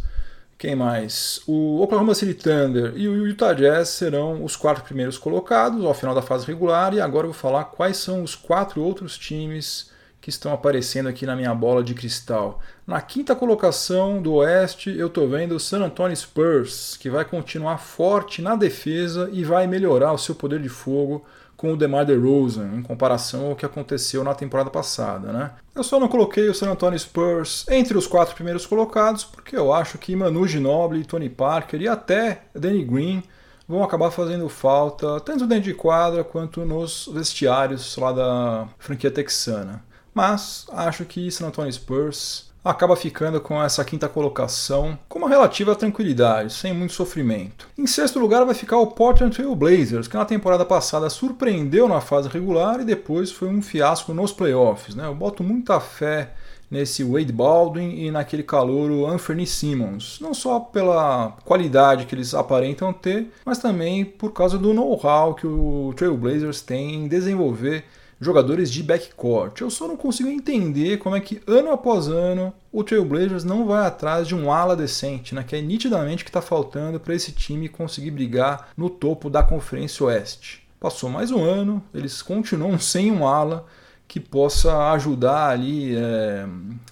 quem 0.59 0.75
mais? 0.75 1.41
O 1.47 1.81
Oklahoma 1.81 2.13
City 2.13 2.33
Thunder 2.33 2.91
e 2.97 3.07
o 3.07 3.25
Utah 3.25 3.53
Jazz 3.53 3.87
serão 3.87 4.43
os 4.43 4.57
quatro 4.57 4.83
primeiros 4.83 5.17
colocados 5.17 5.85
ao 5.85 5.93
final 5.93 6.13
da 6.13 6.21
fase 6.21 6.45
regular, 6.45 6.93
e 6.93 6.99
agora 6.99 7.25
eu 7.25 7.31
vou 7.31 7.39
falar 7.39 7.63
quais 7.63 7.95
são 7.95 8.21
os 8.21 8.35
quatro 8.35 8.81
outros 8.83 9.17
times 9.17 9.89
que 10.19 10.29
estão 10.29 10.51
aparecendo 10.51 11.07
aqui 11.07 11.25
na 11.25 11.33
minha 11.33 11.55
bola 11.55 11.81
de 11.81 11.93
cristal. 11.93 12.59
Na 12.85 12.99
quinta 12.99 13.37
colocação 13.37 14.21
do 14.21 14.33
Oeste, 14.33 14.89
eu 14.97 15.07
estou 15.07 15.29
vendo 15.29 15.55
o 15.55 15.59
San 15.61 15.79
Antonio 15.79 16.17
Spurs, 16.17 16.97
que 16.97 17.09
vai 17.09 17.23
continuar 17.23 17.77
forte 17.77 18.41
na 18.41 18.57
defesa 18.57 19.29
e 19.31 19.45
vai 19.45 19.65
melhorar 19.65 20.11
o 20.11 20.17
seu 20.17 20.35
poder 20.35 20.61
de 20.61 20.67
fogo 20.67 21.23
com 21.59 21.73
o 21.73 21.77
DeMar 21.77 22.05
DeRozan, 22.05 22.69
em 22.73 22.81
comparação 22.81 23.47
ao 23.47 23.55
que 23.55 23.65
aconteceu 23.65 24.23
na 24.23 24.33
temporada 24.33 24.69
passada. 24.69 25.33
Né? 25.33 25.51
Eu 25.75 25.83
só 25.83 25.99
não 25.99 26.07
coloquei 26.07 26.47
o 26.47 26.53
San 26.53 26.71
Antonio 26.71 26.97
Spurs 26.97 27.65
entre 27.69 27.97
os 27.97 28.07
quatro 28.07 28.33
primeiros 28.33 28.65
colocados, 28.65 29.25
porque 29.25 29.57
eu 29.57 29.73
acho 29.73 29.97
que 29.97 30.15
Manu 30.15 30.47
Ginobili, 30.47 31.03
Tony 31.03 31.29
Parker 31.29 31.81
e 31.81 31.87
até 31.89 32.43
Danny 32.55 32.85
Green 32.85 33.21
vão 33.67 33.83
acabar 33.83 34.09
fazendo 34.09 34.47
falta 34.47 35.19
tanto 35.19 35.45
dentro 35.45 35.65
de 35.65 35.73
quadra 35.73 36.23
quanto 36.23 36.63
nos 36.63 37.09
vestiários 37.13 37.97
lá 37.97 38.13
da 38.13 38.67
franquia 38.79 39.11
texana 39.11 39.83
mas 40.13 40.65
acho 40.71 41.05
que 41.05 41.31
San 41.31 41.47
Antonio 41.47 41.71
Spurs 41.71 42.48
acaba 42.63 42.95
ficando 42.95 43.39
com 43.39 43.61
essa 43.61 43.83
quinta 43.83 44.07
colocação 44.07 44.97
com 45.07 45.19
uma 45.19 45.29
relativa 45.29 45.75
tranquilidade, 45.75 46.53
sem 46.53 46.73
muito 46.73 46.93
sofrimento. 46.93 47.67
Em 47.77 47.87
sexto 47.87 48.19
lugar 48.19 48.45
vai 48.45 48.55
ficar 48.55 48.77
o 48.77 48.87
Portland 48.87 49.35
Trail 49.35 49.55
Blazers, 49.55 50.07
que 50.07 50.17
na 50.17 50.25
temporada 50.25 50.65
passada 50.65 51.09
surpreendeu 51.09 51.87
na 51.87 52.01
fase 52.01 52.29
regular 52.29 52.81
e 52.81 52.85
depois 52.85 53.31
foi 53.31 53.47
um 53.47 53.61
fiasco 53.61 54.13
nos 54.13 54.31
playoffs. 54.31 54.95
Né? 54.95 55.05
Eu 55.05 55.15
boto 55.15 55.43
muita 55.43 55.79
fé 55.79 56.33
nesse 56.69 57.03
Wade 57.03 57.33
Baldwin 57.33 57.95
e 57.95 58.11
naquele 58.11 58.43
calouro 58.43 59.07
Anthony 59.07 59.47
Simmons, 59.47 60.19
não 60.21 60.33
só 60.33 60.59
pela 60.59 61.35
qualidade 61.43 62.05
que 62.05 62.13
eles 62.13 62.33
aparentam 62.33 62.93
ter, 62.93 63.31
mas 63.43 63.57
também 63.57 64.05
por 64.05 64.31
causa 64.31 64.57
do 64.57 64.73
know-how 64.73 65.33
que 65.33 65.47
o 65.47 65.93
Trail 65.95 66.15
Blazers 66.15 66.61
tem 66.61 66.95
em 66.95 67.07
desenvolver 67.07 67.85
jogadores 68.19 68.71
de 68.71 68.83
backcourt. 68.83 69.61
Eu 69.61 69.69
só 69.69 69.87
não 69.87 69.95
consigo 69.95 70.29
entender 70.29 70.97
como 70.97 71.15
é 71.15 71.19
que 71.19 71.41
ano 71.47 71.71
após 71.71 72.07
ano 72.07 72.53
o 72.71 72.83
Trailblazers 72.83 73.43
não 73.43 73.65
vai 73.65 73.85
atrás 73.85 74.27
de 74.27 74.35
um 74.35 74.51
ala 74.51 74.75
decente, 74.75 75.33
né, 75.33 75.43
que 75.43 75.55
é 75.55 75.61
nitidamente 75.61 76.23
que 76.23 76.29
está 76.29 76.41
faltando 76.41 76.99
para 76.99 77.15
esse 77.15 77.31
time 77.31 77.69
conseguir 77.69 78.11
brigar 78.11 78.69
no 78.75 78.89
topo 78.89 79.29
da 79.29 79.41
Conferência 79.41 80.05
Oeste. 80.05 80.67
Passou 80.79 81.09
mais 81.09 81.31
um 81.31 81.43
ano, 81.43 81.83
eles 81.93 82.21
continuam 82.21 82.77
sem 82.79 83.11
um 83.11 83.27
ala 83.27 83.65
que 84.07 84.19
possa 84.19 84.91
ajudar 84.91 85.49
ali 85.49 85.95
é, 85.95 86.45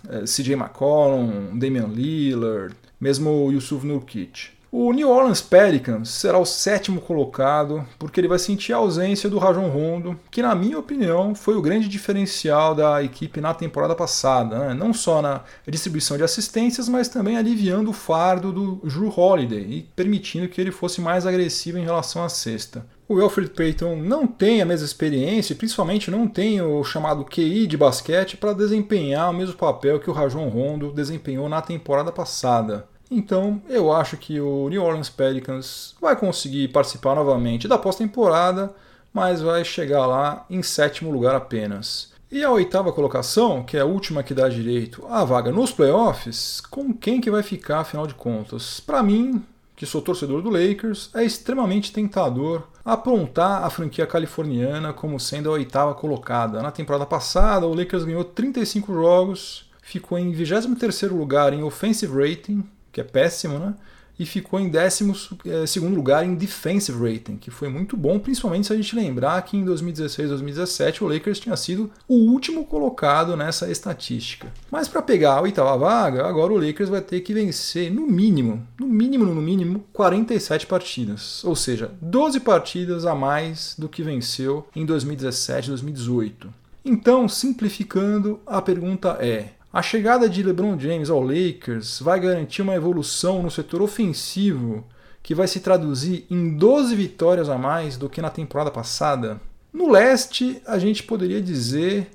é, 0.10 0.19
CJ 0.22 0.53
McCollum, 0.53 1.57
Damian 1.57 1.88
Lillard, 1.88 2.75
mesmo 3.00 3.29
o 3.29 3.51
Yusuf 3.51 3.86
Nurkic. 3.86 4.56
O 4.69 4.91
New 4.91 5.09
Orleans 5.09 5.39
Pelicans 5.39 6.09
será 6.09 6.38
o 6.38 6.45
sétimo 6.45 7.00
colocado, 7.00 7.88
porque 7.97 8.19
ele 8.19 8.27
vai 8.27 8.38
sentir 8.38 8.74
a 8.74 8.77
ausência 8.77 9.29
do 9.29 9.38
Rajon 9.38 9.69
Rondo, 9.69 10.19
que, 10.29 10.41
na 10.41 10.53
minha 10.53 10.77
opinião, 10.77 11.33
foi 11.33 11.55
o 11.55 11.62
grande 11.62 11.88
diferencial 11.88 12.75
da 12.75 13.01
equipe 13.01 13.39
na 13.39 13.53
temporada 13.53 13.95
passada. 13.95 14.59
Né? 14.59 14.74
Não 14.74 14.93
só 14.93 15.21
na 15.21 15.41
distribuição 15.65 16.17
de 16.17 16.24
assistências, 16.24 16.89
mas 16.89 17.07
também 17.07 17.38
aliviando 17.38 17.91
o 17.91 17.93
fardo 17.93 18.51
do 18.51 18.75
Drew 18.83 19.13
Holiday 19.17 19.62
e 19.62 19.81
permitindo 19.95 20.50
que 20.50 20.59
ele 20.59 20.71
fosse 20.71 21.00
mais 21.00 21.25
agressivo 21.25 21.77
em 21.77 21.86
relação 21.86 22.21
à 22.21 22.27
cesta. 22.27 22.86
O 23.07 23.21
Alfred 23.21 23.51
Payton 23.51 23.95
não 23.95 24.27
tem 24.27 24.62
a 24.62 24.65
mesma 24.65 24.86
experiência, 24.86 25.55
principalmente 25.55 26.12
não 26.12 26.27
tem 26.27 26.62
o 26.62 26.83
chamado 26.83 27.24
QI 27.24 27.65
de 27.65 27.77
basquete 27.77 28.36
para 28.36 28.51
desempenhar 28.51 29.29
o 29.29 29.33
mesmo 29.33 29.55
papel 29.55 29.97
que 29.97 30.09
o 30.09 30.13
Rajon 30.13 30.50
Rondo 30.50 30.91
desempenhou 30.91 31.47
na 31.47 31.62
temporada 31.62 32.12
passada. 32.12 32.86
Então, 33.09 33.61
eu 33.69 33.91
acho 33.91 34.17
que 34.17 34.39
o 34.39 34.67
New 34.69 34.83
Orleans 34.83 35.09
Pelicans 35.09 35.95
vai 36.01 36.15
conseguir 36.15 36.67
participar 36.69 37.15
novamente 37.15 37.67
da 37.67 37.77
pós-temporada, 37.77 38.73
mas 39.13 39.41
vai 39.41 39.63
chegar 39.63 40.05
lá 40.05 40.45
em 40.49 40.61
sétimo 40.61 41.11
lugar 41.11 41.33
apenas. 41.33 42.11
E 42.29 42.43
a 42.43 42.51
oitava 42.51 42.91
colocação, 42.91 43.63
que 43.63 43.77
é 43.77 43.79
a 43.79 43.85
última 43.85 44.21
que 44.21 44.33
dá 44.33 44.49
direito 44.49 45.05
à 45.09 45.23
vaga 45.23 45.49
nos 45.49 45.71
playoffs, 45.71 46.59
com 46.69 46.93
quem 46.93 47.21
que 47.21 47.31
vai 47.31 47.41
ficar 47.41 47.79
afinal 47.79 48.05
de 48.05 48.13
contas? 48.13 48.81
Para 48.81 49.01
mim, 49.01 49.41
que 49.77 49.85
sou 49.85 50.01
torcedor 50.01 50.41
do 50.41 50.49
Lakers, 50.49 51.09
é 51.13 51.23
extremamente 51.23 51.93
tentador 51.93 52.63
apontar 52.83 53.63
a 53.63 53.69
franquia 53.69 54.05
californiana 54.05 54.91
como 54.91 55.19
sendo 55.19 55.49
a 55.49 55.53
oitava 55.53 55.93
colocada. 55.93 56.61
Na 56.61 56.71
temporada 56.71 57.05
passada, 57.05 57.65
o 57.65 57.73
Lakers 57.73 58.03
ganhou 58.03 58.25
35 58.25 58.93
jogos, 58.93 59.69
ficou 59.81 60.17
em 60.17 60.33
23º 60.33 61.11
lugar 61.11 61.53
em 61.53 61.63
offensive 61.63 62.13
rating, 62.13 62.67
que 62.98 63.01
é 63.01 63.04
péssimo, 63.04 63.60
né? 63.60 63.75
e 64.20 64.25
ficou 64.25 64.60
em 64.60 64.68
12 64.68 65.38
é, 65.46 65.80
lugar 65.82 66.25
em 66.25 66.34
defensive 66.34 66.98
rating, 66.98 67.38
que 67.38 67.51
foi 67.51 67.70
muito 67.70 67.96
bom, 67.96 68.18
principalmente 68.18 68.66
se 68.66 68.74
a 68.74 68.75
gente 68.75 68.96
lembrar 68.96 69.39
que 69.44 69.56
em 69.56 69.63
2016 69.63 70.30
2017 70.30 71.04
o 71.04 71.08
Lakers 71.08 71.39
tinha 71.39 71.56
sido 71.56 71.92
o 72.08 72.16
último 72.16 72.66
colocado 72.66 73.38
nessa 73.38 73.70
estatística. 73.70 74.51
Mas 74.72 74.88
para 74.88 75.04
pegar 75.04 75.34
a 75.34 75.42
oitava 75.42 75.77
vaga, 75.77 76.25
agora 76.25 76.51
o 76.51 76.58
Lakers 76.58 76.89
vai 76.89 77.01
ter 77.01 77.22
que 77.22 77.32
vencer 77.32 77.94
no 77.94 78.08
mínimo, 78.08 78.68
no 78.80 78.88
mínimo, 78.88 79.24
no 79.25 79.39
mínimo, 79.39 79.86
47 79.94 80.66
partidas, 80.66 81.44
ou 81.44 81.56
seja, 81.56 81.92
12 82.01 82.39
partidas 82.39 83.06
a 83.06 83.13
mais 83.13 83.75
do 83.77 83.88
que 83.88 84.01
venceu 84.01 84.68
em 84.75 84.84
2017 84.84 85.70
2018. 85.70 86.51
Então, 86.84 87.27
simplificando, 87.27 88.39
a 88.48 88.62
pergunta 88.62 89.18
é: 89.20 89.50
a 89.77 89.81
chegada 89.84 90.27
de 90.27 90.41
LeBron 90.41 90.75
James 90.79 91.07
ao 91.07 91.22
Lakers 91.22 92.00
vai 92.00 92.19
garantir 92.19 92.63
uma 92.63 92.74
evolução 92.74 93.43
no 93.43 93.51
setor 93.51 93.79
ofensivo 93.79 94.84
que 95.22 95.36
vai 95.36 95.48
se 95.48 95.60
traduzir 95.60 96.25
em 96.31 96.57
12 96.57 96.96
vitórias 96.96 97.48
a 97.48 97.60
mais 97.60 97.96
do 97.96 98.10
que 98.10 98.19
na 98.19 98.31
temporada 98.31 98.72
passada? 98.72 99.39
No 99.72 99.91
leste, 99.91 100.60
a 100.65 100.79
gente 100.79 101.03
poderia 101.03 101.39
dizer 101.39 102.10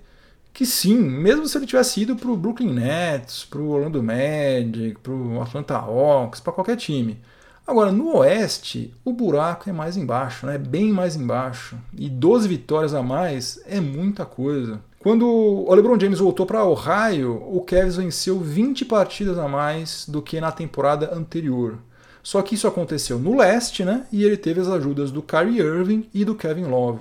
que 0.52 0.66
sim, 0.66 0.98
mesmo 0.98 1.46
se 1.46 1.56
ele 1.56 1.66
tivesse 1.66 2.00
ido 2.00 2.16
para 2.16 2.32
o 2.32 2.36
Brooklyn 2.36 2.72
Nets, 2.72 3.44
para 3.44 3.60
o 3.60 3.68
Orlando 3.68 4.02
Magic, 4.02 4.96
para 5.00 5.12
o 5.12 5.40
Atlanta 5.40 5.76
Hawks, 5.76 6.40
para 6.40 6.52
qualquer 6.52 6.76
time. 6.76 7.20
Agora, 7.64 7.92
no 7.92 8.16
Oeste, 8.16 8.92
o 9.04 9.12
buraco 9.12 9.70
é 9.70 9.72
mais 9.72 9.96
embaixo, 9.96 10.46
né? 10.46 10.58
bem 10.58 10.92
mais 10.92 11.14
embaixo. 11.14 11.78
E 11.96 12.10
12 12.10 12.48
vitórias 12.48 12.92
a 12.92 13.04
mais 13.04 13.62
é 13.66 13.80
muita 13.80 14.26
coisa. 14.26 14.80
Quando 15.02 15.26
o 15.26 15.74
LeBron 15.74 15.98
James 15.98 16.20
voltou 16.20 16.46
para 16.46 16.64
Ohio, 16.64 17.42
o 17.50 17.60
Cavs 17.62 17.96
venceu 17.96 18.38
20 18.38 18.84
partidas 18.84 19.36
a 19.36 19.48
mais 19.48 20.06
do 20.08 20.22
que 20.22 20.40
na 20.40 20.52
temporada 20.52 21.12
anterior. 21.12 21.78
Só 22.22 22.40
que 22.40 22.54
isso 22.54 22.68
aconteceu 22.68 23.18
no 23.18 23.36
leste, 23.36 23.84
né? 23.84 24.06
E 24.12 24.22
ele 24.22 24.36
teve 24.36 24.60
as 24.60 24.68
ajudas 24.68 25.10
do 25.10 25.20
Kyrie 25.20 25.58
Irving 25.58 26.08
e 26.14 26.24
do 26.24 26.36
Kevin 26.36 26.66
Love. 26.66 27.00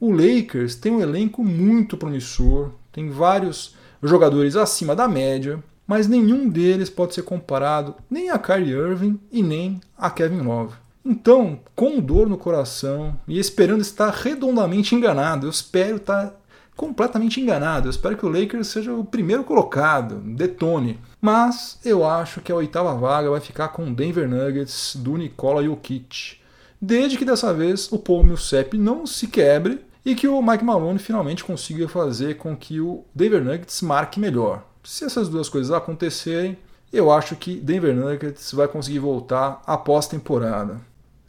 O 0.00 0.10
Lakers 0.10 0.74
tem 0.74 0.90
um 0.90 1.00
elenco 1.00 1.44
muito 1.44 1.96
promissor, 1.96 2.72
tem 2.90 3.08
vários 3.08 3.76
jogadores 4.02 4.56
acima 4.56 4.96
da 4.96 5.06
média, 5.06 5.62
mas 5.86 6.08
nenhum 6.08 6.48
deles 6.48 6.90
pode 6.90 7.14
ser 7.14 7.22
comparado 7.22 7.94
nem 8.10 8.30
a 8.30 8.38
Kyrie 8.38 8.72
Irving 8.72 9.20
e 9.30 9.44
nem 9.44 9.80
a 9.96 10.10
Kevin 10.10 10.40
Love. 10.40 10.74
Então, 11.04 11.60
com 11.76 12.00
dor 12.00 12.28
no 12.28 12.36
coração 12.36 13.16
e 13.28 13.38
esperando 13.38 13.80
estar 13.80 14.10
redondamente 14.10 14.96
enganado, 14.96 15.46
eu 15.46 15.50
espero 15.50 15.98
estar 15.98 16.34
completamente 16.78 17.40
enganado. 17.40 17.88
Eu 17.88 17.90
espero 17.90 18.16
que 18.16 18.24
o 18.24 18.28
Lakers 18.28 18.68
seja 18.68 18.94
o 18.94 19.04
primeiro 19.04 19.42
colocado, 19.42 20.20
detone. 20.20 21.00
Mas 21.20 21.78
eu 21.84 22.06
acho 22.06 22.40
que 22.40 22.52
a 22.52 22.54
oitava 22.54 22.94
vaga 22.94 23.28
vai 23.28 23.40
ficar 23.40 23.68
com 23.68 23.88
o 23.88 23.94
Denver 23.94 24.28
Nuggets 24.28 24.94
do 24.94 25.16
Nikola 25.16 25.64
Jokic. 25.64 26.38
Desde 26.80 27.18
que 27.18 27.24
dessa 27.24 27.52
vez 27.52 27.90
o 27.90 27.98
Paul 27.98 28.22
Millsap 28.22 28.78
não 28.78 29.04
se 29.04 29.26
quebre 29.26 29.84
e 30.04 30.14
que 30.14 30.28
o 30.28 30.40
Mike 30.40 30.64
Malone 30.64 31.00
finalmente 31.00 31.44
consiga 31.44 31.88
fazer 31.88 32.36
com 32.36 32.56
que 32.56 32.80
o 32.80 33.04
Denver 33.12 33.42
Nuggets 33.42 33.82
marque 33.82 34.20
melhor. 34.20 34.64
Se 34.84 35.04
essas 35.04 35.28
duas 35.28 35.48
coisas 35.48 35.72
acontecerem, 35.72 36.56
eu 36.92 37.10
acho 37.10 37.34
que 37.34 37.56
Denver 37.56 37.94
Nuggets 37.94 38.52
vai 38.52 38.68
conseguir 38.68 39.00
voltar 39.00 39.60
após 39.66 40.06
temporada. 40.06 40.80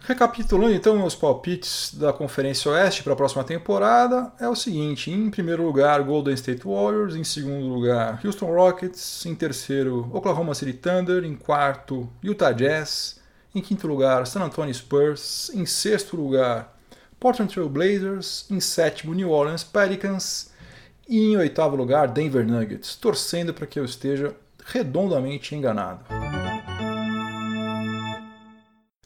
Recapitulando 0.01 0.73
então 0.73 0.97
meus 0.97 1.13
palpites 1.13 1.93
da 1.93 2.13
Conferência 2.13 2.71
Oeste 2.71 3.03
para 3.03 3.13
a 3.13 3.15
próxima 3.15 3.43
temporada, 3.43 4.31
é 4.39 4.47
o 4.47 4.55
seguinte: 4.55 5.11
em 5.11 5.29
primeiro 5.29 5.63
lugar, 5.63 6.01
Golden 6.03 6.33
State 6.33 6.65
Warriors, 6.65 7.15
em 7.15 7.23
segundo 7.23 7.67
lugar, 7.67 8.19
Houston 8.23 8.47
Rockets, 8.47 9.25
em 9.25 9.35
terceiro, 9.35 10.09
Oklahoma 10.13 10.55
City 10.55 10.73
Thunder, 10.73 11.23
em 11.25 11.35
quarto, 11.35 12.09
Utah 12.23 12.53
Jazz, 12.53 13.19
em 13.53 13.61
quinto 13.61 13.87
lugar, 13.87 14.25
San 14.25 14.41
Antonio 14.41 14.73
Spurs, 14.73 15.51
em 15.53 15.65
sexto 15.65 16.15
lugar, 16.15 16.75
Portland 17.19 17.53
Trail 17.53 17.69
Blazers, 17.69 18.45
em 18.49 18.59
sétimo, 18.59 19.13
New 19.13 19.29
Orleans 19.29 19.63
Pelicans. 19.63 20.49
E 21.07 21.31
em 21.31 21.37
oitavo 21.37 21.75
lugar, 21.75 22.07
Denver 22.07 22.45
Nuggets, 22.45 22.95
torcendo 22.95 23.53
para 23.53 23.65
que 23.65 23.79
eu 23.79 23.85
esteja 23.85 24.35
redondamente 24.63 25.55
enganado. 25.55 26.01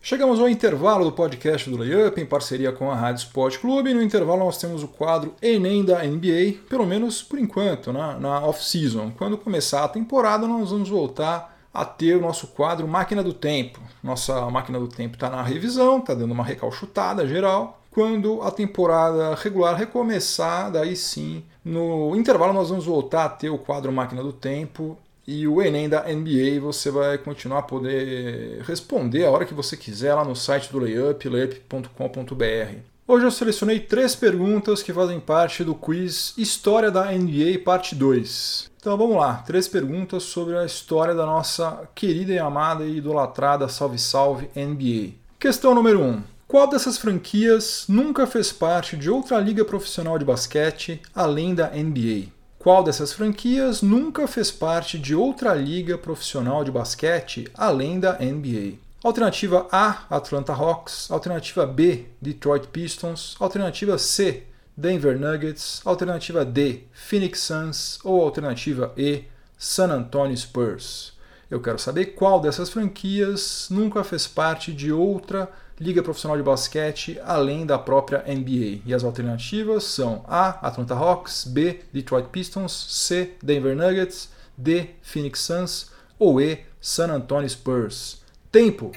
Chegamos 0.05 0.37
ao 0.37 0.49
intervalo 0.49 1.05
do 1.05 1.13
podcast 1.13 1.69
do 1.69 1.77
Layup 1.77 2.19
em 2.19 2.25
parceria 2.25 2.73
com 2.73 2.91
a 2.91 2.95
Rádio 2.95 3.23
Sport 3.23 3.59
Clube. 3.59 3.93
No 3.93 4.03
intervalo 4.03 4.43
nós 4.43 4.57
temos 4.57 4.83
o 4.83 4.87
quadro 4.89 5.33
Enem 5.41 5.85
da 5.85 6.03
NBA, 6.03 6.57
pelo 6.67 6.85
menos 6.85 7.23
por 7.23 7.39
enquanto, 7.39 7.93
na, 7.93 8.19
na 8.19 8.45
off-season. 8.45 9.13
Quando 9.17 9.37
começar 9.37 9.81
a 9.81 9.87
temporada, 9.87 10.45
nós 10.45 10.71
vamos 10.71 10.89
voltar 10.89 11.57
a 11.73 11.85
ter 11.85 12.17
o 12.17 12.21
nosso 12.21 12.47
quadro 12.47 12.85
Máquina 12.85 13.23
do 13.23 13.31
Tempo. 13.31 13.79
Nossa 14.03 14.49
Máquina 14.49 14.77
do 14.77 14.89
Tempo 14.89 15.15
está 15.15 15.29
na 15.29 15.41
revisão, 15.41 15.99
está 15.99 16.13
dando 16.13 16.33
uma 16.33 16.43
recalchutada 16.43 17.25
geral. 17.25 17.79
Quando 17.89 18.41
a 18.41 18.51
temporada 18.51 19.33
regular 19.35 19.73
recomeçar, 19.73 20.69
daí 20.69 20.97
sim, 20.97 21.45
no 21.63 22.13
intervalo 22.13 22.51
nós 22.51 22.67
vamos 22.67 22.85
voltar 22.85 23.23
a 23.23 23.29
ter 23.29 23.49
o 23.49 23.57
quadro 23.57 23.89
Máquina 23.89 24.21
do 24.21 24.33
Tempo 24.33 24.97
e 25.27 25.47
o 25.47 25.61
Enem 25.61 25.87
da 25.87 26.03
NBA 26.03 26.59
você 26.61 26.91
vai 26.91 27.17
continuar 27.17 27.59
a 27.59 27.63
poder 27.63 28.61
responder 28.63 29.25
a 29.25 29.31
hora 29.31 29.45
que 29.45 29.53
você 29.53 29.77
quiser 29.77 30.13
lá 30.13 30.25
no 30.25 30.35
site 30.35 30.71
do 30.71 30.79
Layup, 30.79 31.27
layup.com.br. 31.27 32.93
Hoje 33.05 33.25
eu 33.25 33.31
selecionei 33.31 33.79
três 33.81 34.15
perguntas 34.15 34.81
que 34.81 34.93
fazem 34.93 35.19
parte 35.19 35.63
do 35.63 35.75
quiz 35.75 36.33
História 36.37 36.89
da 36.89 37.11
NBA 37.11 37.59
Parte 37.63 37.95
2. 37.95 38.71
Então 38.79 38.97
vamos 38.97 39.17
lá, 39.17 39.35
três 39.45 39.67
perguntas 39.67 40.23
sobre 40.23 40.57
a 40.57 40.65
história 40.65 41.13
da 41.13 41.25
nossa 41.25 41.87
querida 41.93 42.33
e 42.33 42.39
amada 42.39 42.85
e 42.85 42.97
idolatrada 42.97 43.67
Salve 43.67 43.99
Salve 43.99 44.49
NBA. 44.55 45.15
Questão 45.39 45.75
número 45.75 45.99
1. 45.99 46.03
Um. 46.03 46.23
Qual 46.47 46.67
dessas 46.67 46.97
franquias 46.97 47.85
nunca 47.87 48.27
fez 48.27 48.51
parte 48.51 48.95
de 48.95 49.09
outra 49.09 49.39
liga 49.39 49.65
profissional 49.65 50.19
de 50.19 50.25
basquete 50.25 51.01
além 51.15 51.55
da 51.55 51.69
NBA? 51.69 52.32
Qual 52.63 52.81
dessas 52.81 53.11
franquias 53.11 53.81
nunca 53.81 54.25
fez 54.25 54.49
parte 54.49 54.97
de 54.97 55.13
outra 55.13 55.53
liga 55.53 55.97
profissional 55.97 56.63
de 56.63 56.71
basquete 56.71 57.51
além 57.53 57.99
da 57.99 58.13
NBA? 58.13 58.77
Alternativa 59.03 59.67
A, 59.69 60.05
Atlanta 60.09 60.53
Hawks. 60.53 61.11
Alternativa 61.11 61.65
B, 61.65 62.05
Detroit 62.21 62.67
Pistons. 62.67 63.35
Alternativa 63.37 63.97
C, 63.97 64.43
Denver 64.77 65.19
Nuggets. 65.19 65.81
Alternativa 65.83 66.45
D, 66.45 66.83
Phoenix 66.93 67.41
Suns. 67.41 67.99
Ou 68.01 68.21
alternativa 68.21 68.93
E, 68.95 69.25
San 69.57 69.91
Antonio 69.91 70.37
Spurs. 70.37 71.11
Eu 71.49 71.61
quero 71.61 71.77
saber 71.77 72.07
qual 72.07 72.39
dessas 72.39 72.69
franquias 72.69 73.67
nunca 73.69 74.03
fez 74.03 74.25
parte 74.27 74.73
de 74.73 74.91
outra 74.91 75.49
liga 75.79 76.01
profissional 76.01 76.37
de 76.37 76.43
basquete 76.43 77.19
além 77.25 77.65
da 77.65 77.77
própria 77.77 78.23
NBA. 78.27 78.81
E 78.85 78.93
as 78.93 79.03
alternativas 79.03 79.83
são 79.83 80.23
A. 80.27 80.67
Atlanta 80.67 80.95
Hawks, 80.95 81.45
B. 81.45 81.81
Detroit 81.91 82.27
Pistons, 82.31 82.71
C. 82.71 83.33
Denver 83.41 83.75
Nuggets, 83.75 84.29
D. 84.57 84.89
Phoenix 85.01 85.41
Suns 85.41 85.91
ou 86.17 86.39
E. 86.41 86.59
San 86.79 87.09
Antonio 87.11 87.49
Spurs. 87.49 88.21
Tempo! 88.51 88.91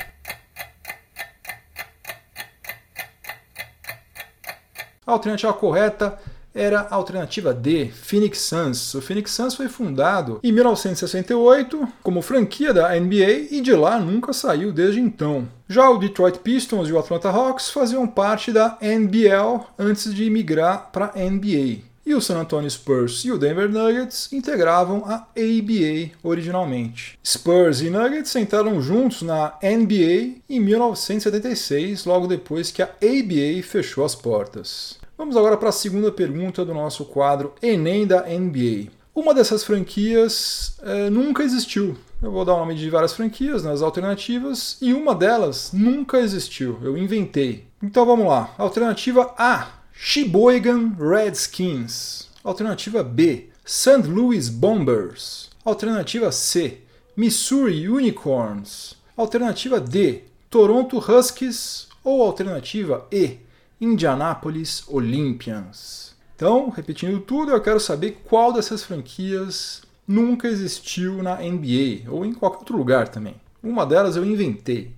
A 5.06 5.12
alternativa 5.12 5.52
correta 5.52 6.18
era 6.56 6.80
a 6.80 6.94
alternativa 6.94 7.52
D, 7.52 7.90
Phoenix 7.92 8.40
Suns. 8.40 8.94
O 8.94 9.02
Phoenix 9.02 9.30
Suns 9.30 9.54
foi 9.54 9.68
fundado 9.68 10.40
em 10.42 10.50
1968 10.50 11.86
como 12.02 12.22
franquia 12.22 12.72
da 12.72 12.98
NBA 12.98 13.48
e 13.50 13.60
de 13.60 13.72
lá 13.74 14.00
nunca 14.00 14.32
saiu 14.32 14.72
desde 14.72 15.00
então. 15.00 15.46
Já 15.68 15.90
o 15.90 15.98
Detroit 15.98 16.38
Pistons 16.38 16.88
e 16.88 16.92
o 16.92 16.98
Atlanta 16.98 17.28
Hawks 17.28 17.70
faziam 17.70 18.06
parte 18.06 18.50
da 18.50 18.78
NBL 18.80 19.66
antes 19.78 20.14
de 20.14 20.30
migrar 20.30 20.90
para 20.90 21.12
a 21.14 21.18
NBA. 21.18 21.84
E 22.06 22.14
o 22.14 22.20
San 22.20 22.38
Antonio 22.38 22.70
Spurs 22.70 23.24
e 23.24 23.32
o 23.32 23.38
Denver 23.38 23.68
Nuggets 23.68 24.32
integravam 24.32 25.02
a 25.06 25.26
ABA 25.36 26.12
originalmente. 26.22 27.18
Spurs 27.26 27.80
e 27.80 27.90
Nuggets 27.90 28.36
entraram 28.36 28.80
juntos 28.80 29.22
na 29.22 29.54
NBA 29.60 30.36
em 30.48 30.60
1976, 30.60 32.04
logo 32.04 32.28
depois 32.28 32.70
que 32.70 32.80
a 32.80 32.90
ABA 33.02 33.60
fechou 33.64 34.04
as 34.04 34.14
portas. 34.14 35.00
Vamos 35.18 35.34
agora 35.34 35.56
para 35.56 35.70
a 35.70 35.72
segunda 35.72 36.12
pergunta 36.12 36.62
do 36.62 36.74
nosso 36.74 37.06
quadro 37.06 37.54
Enem 37.62 38.06
da 38.06 38.24
NBA. 38.24 38.90
Uma 39.14 39.32
dessas 39.32 39.64
franquias 39.64 40.76
é, 40.82 41.08
nunca 41.08 41.42
existiu. 41.42 41.96
Eu 42.22 42.30
vou 42.30 42.44
dar 42.44 42.52
o 42.52 42.58
nome 42.58 42.74
de 42.74 42.90
várias 42.90 43.14
franquias 43.14 43.64
nas 43.64 43.80
alternativas 43.80 44.76
e 44.78 44.92
uma 44.92 45.14
delas 45.14 45.70
nunca 45.72 46.18
existiu. 46.18 46.78
Eu 46.82 46.98
inventei. 46.98 47.64
Então 47.82 48.04
vamos 48.04 48.26
lá. 48.26 48.54
Alternativa 48.58 49.34
A: 49.38 49.68
Sheboygan 49.90 50.94
Redskins. 50.98 52.28
Alternativa 52.44 53.02
B: 53.02 53.48
St. 53.64 54.06
Louis 54.06 54.50
Bombers. 54.50 55.48
Alternativa 55.64 56.30
C: 56.30 56.82
Missouri 57.16 57.88
Unicorns. 57.88 58.94
Alternativa 59.16 59.80
D: 59.80 60.24
Toronto 60.50 60.98
Huskies. 60.98 61.88
Ou 62.04 62.22
alternativa 62.22 63.06
E: 63.10 63.45
Indianapolis 63.80 64.84
Olympians. 64.88 66.14
Então, 66.34 66.70
repetindo 66.70 67.20
tudo, 67.20 67.52
eu 67.52 67.60
quero 67.60 67.80
saber 67.80 68.22
qual 68.24 68.52
dessas 68.52 68.82
franquias 68.82 69.82
nunca 70.06 70.48
existiu 70.48 71.22
na 71.22 71.36
NBA 71.36 72.10
ou 72.10 72.24
em 72.24 72.32
qualquer 72.32 72.58
outro 72.58 72.76
lugar 72.76 73.08
também. 73.08 73.36
Uma 73.62 73.84
delas 73.84 74.16
eu 74.16 74.24
inventei. 74.24 74.94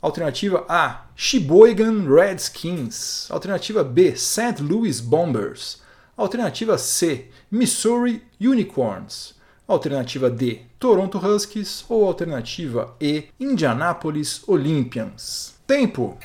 Alternativa 0.00 0.64
A, 0.68 1.06
Sheboygan 1.16 2.06
Redskins. 2.08 3.26
Alternativa 3.30 3.82
B, 3.82 4.14
St. 4.14 4.62
Louis 4.62 5.00
Bombers. 5.00 5.82
Alternativa 6.16 6.78
C, 6.78 7.26
Missouri 7.50 8.22
Unicorns. 8.40 9.34
Alternativa 9.66 10.30
D, 10.30 10.60
Toronto 10.78 11.18
Huskies. 11.18 11.84
Ou 11.88 12.06
alternativa 12.06 12.94
E, 13.00 13.24
Indianapolis 13.40 14.46
Olympians. 14.46 15.54
Tempo! 15.66 16.16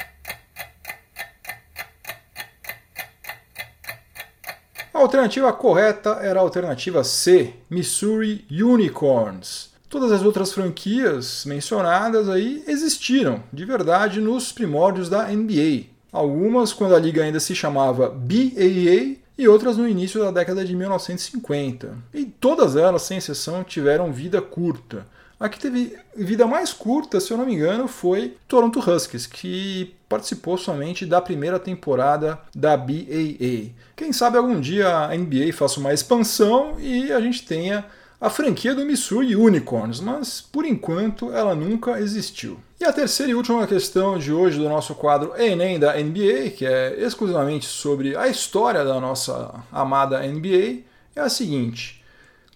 A 5.01 5.03
alternativa 5.03 5.51
correta 5.51 6.19
era 6.21 6.39
a 6.39 6.43
alternativa 6.43 7.03
C, 7.03 7.55
Missouri 7.67 8.45
Unicorns. 8.51 9.71
Todas 9.89 10.11
as 10.11 10.21
outras 10.21 10.53
franquias 10.53 11.43
mencionadas 11.43 12.29
aí 12.29 12.63
existiram 12.67 13.41
de 13.51 13.65
verdade 13.65 14.21
nos 14.21 14.51
primórdios 14.51 15.09
da 15.09 15.27
NBA. 15.27 15.85
Algumas 16.11 16.71
quando 16.71 16.93
a 16.93 16.99
liga 16.99 17.23
ainda 17.23 17.39
se 17.39 17.55
chamava 17.55 18.09
BAA 18.09 19.17
e 19.35 19.47
outras 19.47 19.75
no 19.75 19.87
início 19.87 20.21
da 20.21 20.29
década 20.29 20.63
de 20.63 20.75
1950. 20.75 21.97
E 22.13 22.25
todas 22.25 22.75
elas, 22.75 23.01
sem 23.01 23.17
exceção, 23.17 23.63
tiveram 23.63 24.13
vida 24.13 24.39
curta. 24.39 25.07
A 25.41 25.49
que 25.49 25.59
teve 25.59 25.97
vida 26.15 26.45
mais 26.45 26.71
curta, 26.71 27.19
se 27.19 27.33
eu 27.33 27.37
não 27.37 27.47
me 27.47 27.55
engano, 27.55 27.87
foi 27.87 28.37
Toronto 28.47 28.79
Huskies, 28.79 29.25
que 29.25 29.91
participou 30.07 30.55
somente 30.55 31.03
da 31.03 31.19
primeira 31.19 31.57
temporada 31.57 32.39
da 32.53 32.77
BAA. 32.77 33.71
Quem 33.95 34.13
sabe 34.13 34.37
algum 34.37 34.61
dia 34.61 34.87
a 34.95 35.17
NBA 35.17 35.51
faça 35.51 35.79
uma 35.79 35.91
expansão 35.91 36.79
e 36.79 37.11
a 37.11 37.19
gente 37.19 37.43
tenha 37.43 37.83
a 38.19 38.29
franquia 38.29 38.75
do 38.75 38.85
Missouri 38.85 39.35
Unicorns, 39.35 39.99
mas 39.99 40.41
por 40.41 40.63
enquanto 40.63 41.33
ela 41.33 41.55
nunca 41.55 41.99
existiu. 41.99 42.59
E 42.79 42.85
a 42.85 42.93
terceira 42.93 43.31
e 43.31 43.35
última 43.35 43.65
questão 43.65 44.19
de 44.19 44.31
hoje 44.31 44.59
do 44.59 44.69
nosso 44.69 44.93
quadro 44.93 45.33
Enem 45.35 45.79
da 45.79 45.95
NBA, 45.95 46.51
que 46.55 46.67
é 46.67 47.03
exclusivamente 47.03 47.65
sobre 47.65 48.15
a 48.15 48.27
história 48.27 48.85
da 48.85 49.01
nossa 49.01 49.63
amada 49.71 50.21
NBA, 50.21 50.81
é 51.15 51.19
a 51.19 51.29
seguinte: 51.29 52.00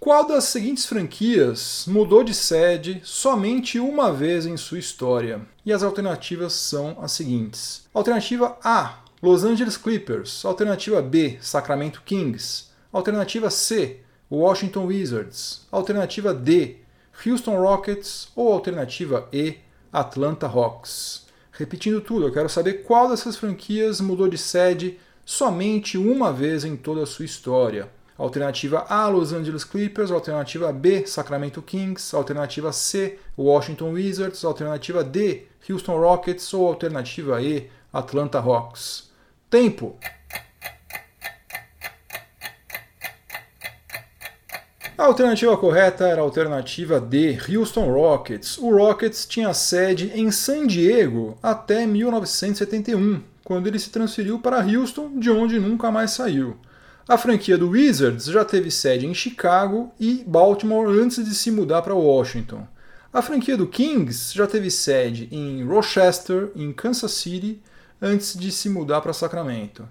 qual 0.06 0.24
das 0.24 0.44
seguintes 0.44 0.86
franquias 0.86 1.86
mudou 1.88 2.24
de 2.24 2.32
sede 2.32 3.02
somente 3.04 3.80
uma 3.80 4.14
vez 4.14 4.46
em 4.46 4.56
sua 4.56 4.78
história? 4.78 5.42
E 5.66 5.74
as 5.74 5.82
alternativas 5.82 6.54
são 6.54 6.96
as 7.02 7.12
seguintes: 7.14 7.88
Alternativa 7.92 8.56
A, 8.64 9.00
Los 9.20 9.44
Angeles 9.44 9.78
Clippers. 9.78 10.46
Alternativa 10.46 11.02
B, 11.02 11.40
Sacramento 11.42 12.04
Kings. 12.06 12.66
Alternativa 12.94 13.50
C, 13.50 14.02
Washington 14.32 14.86
Wizards. 14.86 15.66
Alternativa 15.72 16.36
D, 16.36 16.76
Houston 17.26 17.60
Rockets. 17.60 18.28
Ou 18.36 18.54
alternativa 18.54 19.28
E, 19.34 19.58
Atlanta 19.92 20.46
Hawks. 20.46 21.26
Repetindo 21.52 22.00
tudo, 22.00 22.28
eu 22.28 22.32
quero 22.32 22.48
saber 22.48 22.84
qual 22.84 23.10
dessas 23.10 23.38
franquias 23.38 24.00
mudou 24.00 24.28
de 24.28 24.38
sede 24.38 25.00
somente 25.26 25.98
uma 25.98 26.32
vez 26.32 26.64
em 26.64 26.78
toda 26.78 27.02
a 27.02 27.08
sua 27.08 27.26
história. 27.26 27.90
Alternativa 28.18 28.86
A, 28.88 29.08
Los 29.08 29.34
Angeles 29.34 29.64
Clippers. 29.64 30.12
Alternativa 30.12 30.72
B, 30.72 31.06
Sacramento 31.06 31.62
Kings. 31.62 32.14
Alternativa 32.14 32.72
C, 32.72 33.20
Washington 33.38 33.92
Wizards. 33.94 34.44
Alternativa 34.44 35.04
D, 35.04 35.48
Houston 35.68 35.98
Rockets. 35.98 36.54
Ou 36.54 36.68
alternativa 36.68 37.42
E, 37.42 37.70
Atlanta 37.92 38.40
Hawks. 38.40 39.12
Tempo! 39.50 39.98
A 44.98 45.04
alternativa 45.04 45.58
correta 45.58 46.08
era 46.08 46.22
a 46.22 46.24
alternativa 46.24 47.02
D, 47.02 47.38
Houston 47.50 47.92
Rockets. 47.92 48.58
O 48.58 48.70
Rockets 48.70 49.26
tinha 49.26 49.54
sede 49.54 50.10
em 50.16 50.32
San 50.32 50.66
Diego 50.66 51.38
até 51.44 51.86
1971, 51.86 53.22
quando 53.44 53.68
ele 53.68 53.78
se 53.78 53.90
transferiu 53.90 54.40
para 54.40 54.64
Houston, 54.64 55.20
de 55.20 55.30
onde 55.30 55.60
nunca 55.60 55.92
mais 55.92 56.12
saiu. 56.12 56.58
A 57.08 57.20
franquia 57.20 57.56
do 57.56 57.70
Wizards 57.70 58.26
já 58.26 58.44
teve 58.44 58.72
sede 58.72 59.06
em 59.06 59.14
Chicago 59.14 59.94
e 60.00 60.24
Baltimore 60.26 60.88
antes 60.88 61.24
de 61.24 61.36
se 61.36 61.52
mudar 61.52 61.84
para 61.84 61.94
Washington. 61.94 62.68
A 63.14 63.22
franquia 63.22 63.56
do 63.56 63.68
Kings 63.68 64.34
já 64.36 64.48
teve 64.48 64.72
sede 64.72 65.30
em 65.32 65.64
Rochester, 65.64 66.50
em 66.56 66.74
Kansas 66.74 67.12
City, 67.12 67.62
antes 68.02 68.36
de 68.36 68.52
se 68.52 68.70
mudar 68.70 69.02
para 69.02 69.14
Sacramento. 69.14 69.88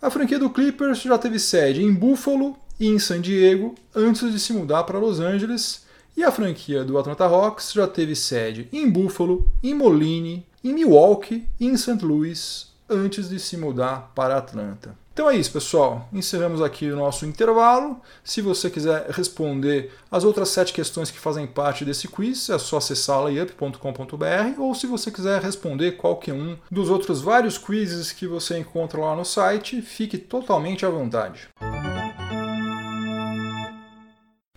A 0.00 0.08
franquia 0.08 0.38
do 0.38 0.50
Clippers 0.50 1.02
já 1.02 1.18
teve 1.18 1.40
sede 1.40 1.82
em 1.82 1.92
Buffalo 1.92 2.56
e 2.78 2.86
em 2.86 2.98
San 3.00 3.20
Diego 3.20 3.74
antes 3.92 4.30
de 4.30 4.38
se 4.38 4.52
mudar 4.52 4.84
para 4.84 5.00
Los 5.00 5.18
Angeles, 5.18 5.84
e 6.16 6.22
a 6.22 6.30
franquia 6.30 6.84
do 6.84 6.96
Atlanta 6.96 7.24
Hawks 7.24 7.72
já 7.72 7.88
teve 7.88 8.14
sede 8.14 8.68
em 8.72 8.88
Buffalo, 8.88 9.50
em 9.64 9.74
Moline, 9.74 10.46
em 10.62 10.72
Milwaukee 10.72 11.44
e 11.58 11.66
em 11.66 11.76
St. 11.76 12.04
Louis 12.04 12.68
antes 12.88 13.28
de 13.28 13.40
se 13.40 13.56
mudar 13.56 14.12
para 14.14 14.36
Atlanta. 14.36 15.01
Então 15.12 15.28
é 15.28 15.36
isso, 15.36 15.52
pessoal. 15.52 16.08
Encerramos 16.12 16.62
aqui 16.62 16.90
o 16.90 16.96
nosso 16.96 17.26
intervalo. 17.26 18.00
Se 18.24 18.40
você 18.40 18.70
quiser 18.70 19.10
responder 19.10 19.92
as 20.10 20.24
outras 20.24 20.48
sete 20.48 20.72
questões 20.72 21.10
que 21.10 21.18
fazem 21.18 21.46
parte 21.46 21.84
desse 21.84 22.08
quiz, 22.08 22.48
é 22.48 22.58
só 22.58 22.78
acessar 22.78 23.22
layup.com.br 23.22 24.58
ou 24.58 24.74
se 24.74 24.86
você 24.86 25.10
quiser 25.10 25.42
responder 25.42 25.92
qualquer 25.92 26.32
um 26.32 26.56
dos 26.70 26.88
outros 26.88 27.20
vários 27.20 27.58
quizzes 27.58 28.10
que 28.10 28.26
você 28.26 28.58
encontra 28.58 29.00
lá 29.00 29.14
no 29.14 29.24
site, 29.24 29.82
fique 29.82 30.16
totalmente 30.16 30.86
à 30.86 30.88
vontade. 30.88 31.48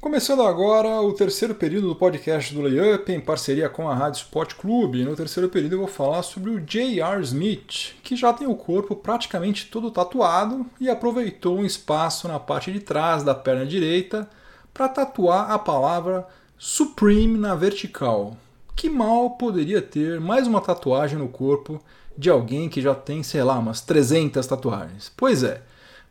Começando 0.06 0.44
agora 0.44 1.02
o 1.02 1.14
terceiro 1.14 1.56
período 1.56 1.88
do 1.88 1.96
podcast 1.96 2.54
do 2.54 2.62
Layup 2.62 3.12
em 3.12 3.20
parceria 3.20 3.68
com 3.68 3.90
a 3.90 3.96
Rádio 3.96 4.20
Sport 4.20 4.54
Clube. 4.54 5.04
No 5.04 5.16
terceiro 5.16 5.50
período 5.50 5.74
eu 5.74 5.80
vou 5.80 5.88
falar 5.88 6.22
sobre 6.22 6.52
o 6.52 6.60
J.R. 6.60 7.24
Smith, 7.24 7.96
que 8.04 8.16
já 8.16 8.32
tem 8.32 8.46
o 8.46 8.56
corpo 8.56 8.96
praticamente 8.96 9.66
todo 9.66 9.90
tatuado 9.90 10.64
e 10.80 10.92
aproveitou 10.92 11.58
um 11.58 11.66
espaço 11.66 12.28
na 12.28 12.40
parte 12.40 12.72
de 12.72 12.82
trás 12.82 13.24
da 13.24 13.34
perna 13.34 13.66
direita 13.66 14.30
para 14.72 14.88
tatuar 14.88 15.50
a 15.50 15.58
palavra 15.58 16.28
Supreme 16.56 17.40
na 17.40 17.56
vertical. 17.56 18.38
Que 18.76 18.92
mal 18.92 19.32
poderia 19.32 19.82
ter 19.82 20.22
mais 20.22 20.46
uma 20.46 20.62
tatuagem 20.62 21.18
no 21.18 21.30
corpo 21.30 21.82
de 22.16 22.30
alguém 22.30 22.70
que 22.70 22.80
já 22.80 22.94
tem, 22.94 23.24
sei 23.24 23.42
lá, 23.42 23.58
umas 23.58 23.82
300 23.82 24.46
tatuagens? 24.46 25.12
Pois 25.18 25.42
é 25.42 25.64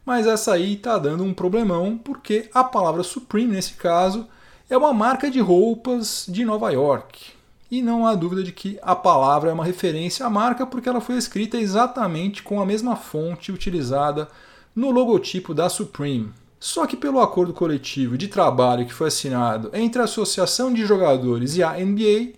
mas 0.05 0.27
essa 0.27 0.53
aí 0.53 0.75
está 0.75 0.99
dando 0.99 1.25
um 1.25 1.33
problemão 1.33 1.97
porque 1.97 2.49
a 2.53 2.63
palavra 2.63 3.03
Supreme, 3.03 3.53
nesse 3.55 3.75
caso, 3.75 4.27
é 4.69 4.77
uma 4.77 4.93
marca 4.93 5.31
de 5.31 5.41
roupas 5.41 6.27
de 6.29 6.45
Nova 6.45 6.71
York. 6.71 7.33
E 7.71 7.83
não 7.83 8.07
há 8.07 8.15
dúvida 8.15 8.43
de 8.43 8.53
que 8.53 8.79
a 8.83 8.95
palavra 8.95 9.51
é 9.51 9.53
uma 9.53 9.65
referência 9.65 10.27
à 10.27 10.31
marca 10.31 10.67
porque 10.67 10.89
ela 10.89 11.01
foi 11.01 11.17
escrita 11.17 11.57
exatamente 11.57 12.43
com 12.43 12.61
a 12.61 12.67
mesma 12.67 12.97
fonte 12.97 13.51
utilizada 13.51 14.29
no 14.77 14.91
logotipo 14.91 15.55
da 15.55 15.69
Supreme. 15.69 16.33
Só 16.61 16.87
que 16.87 16.97
pelo 16.97 17.21
acordo 17.21 17.53
coletivo 17.53 18.17
de 18.17 18.29
trabalho 18.29 18.87
que 18.87 18.93
foi 18.93 19.09
assinado 19.09 19.71
entre 19.73 20.01
a 20.01 20.05
Associação 20.05 20.73
de 20.73 20.87
Jogadores 20.87 21.57
e 21.57 21.63
a 21.63 21.73
NBA, 21.73 22.33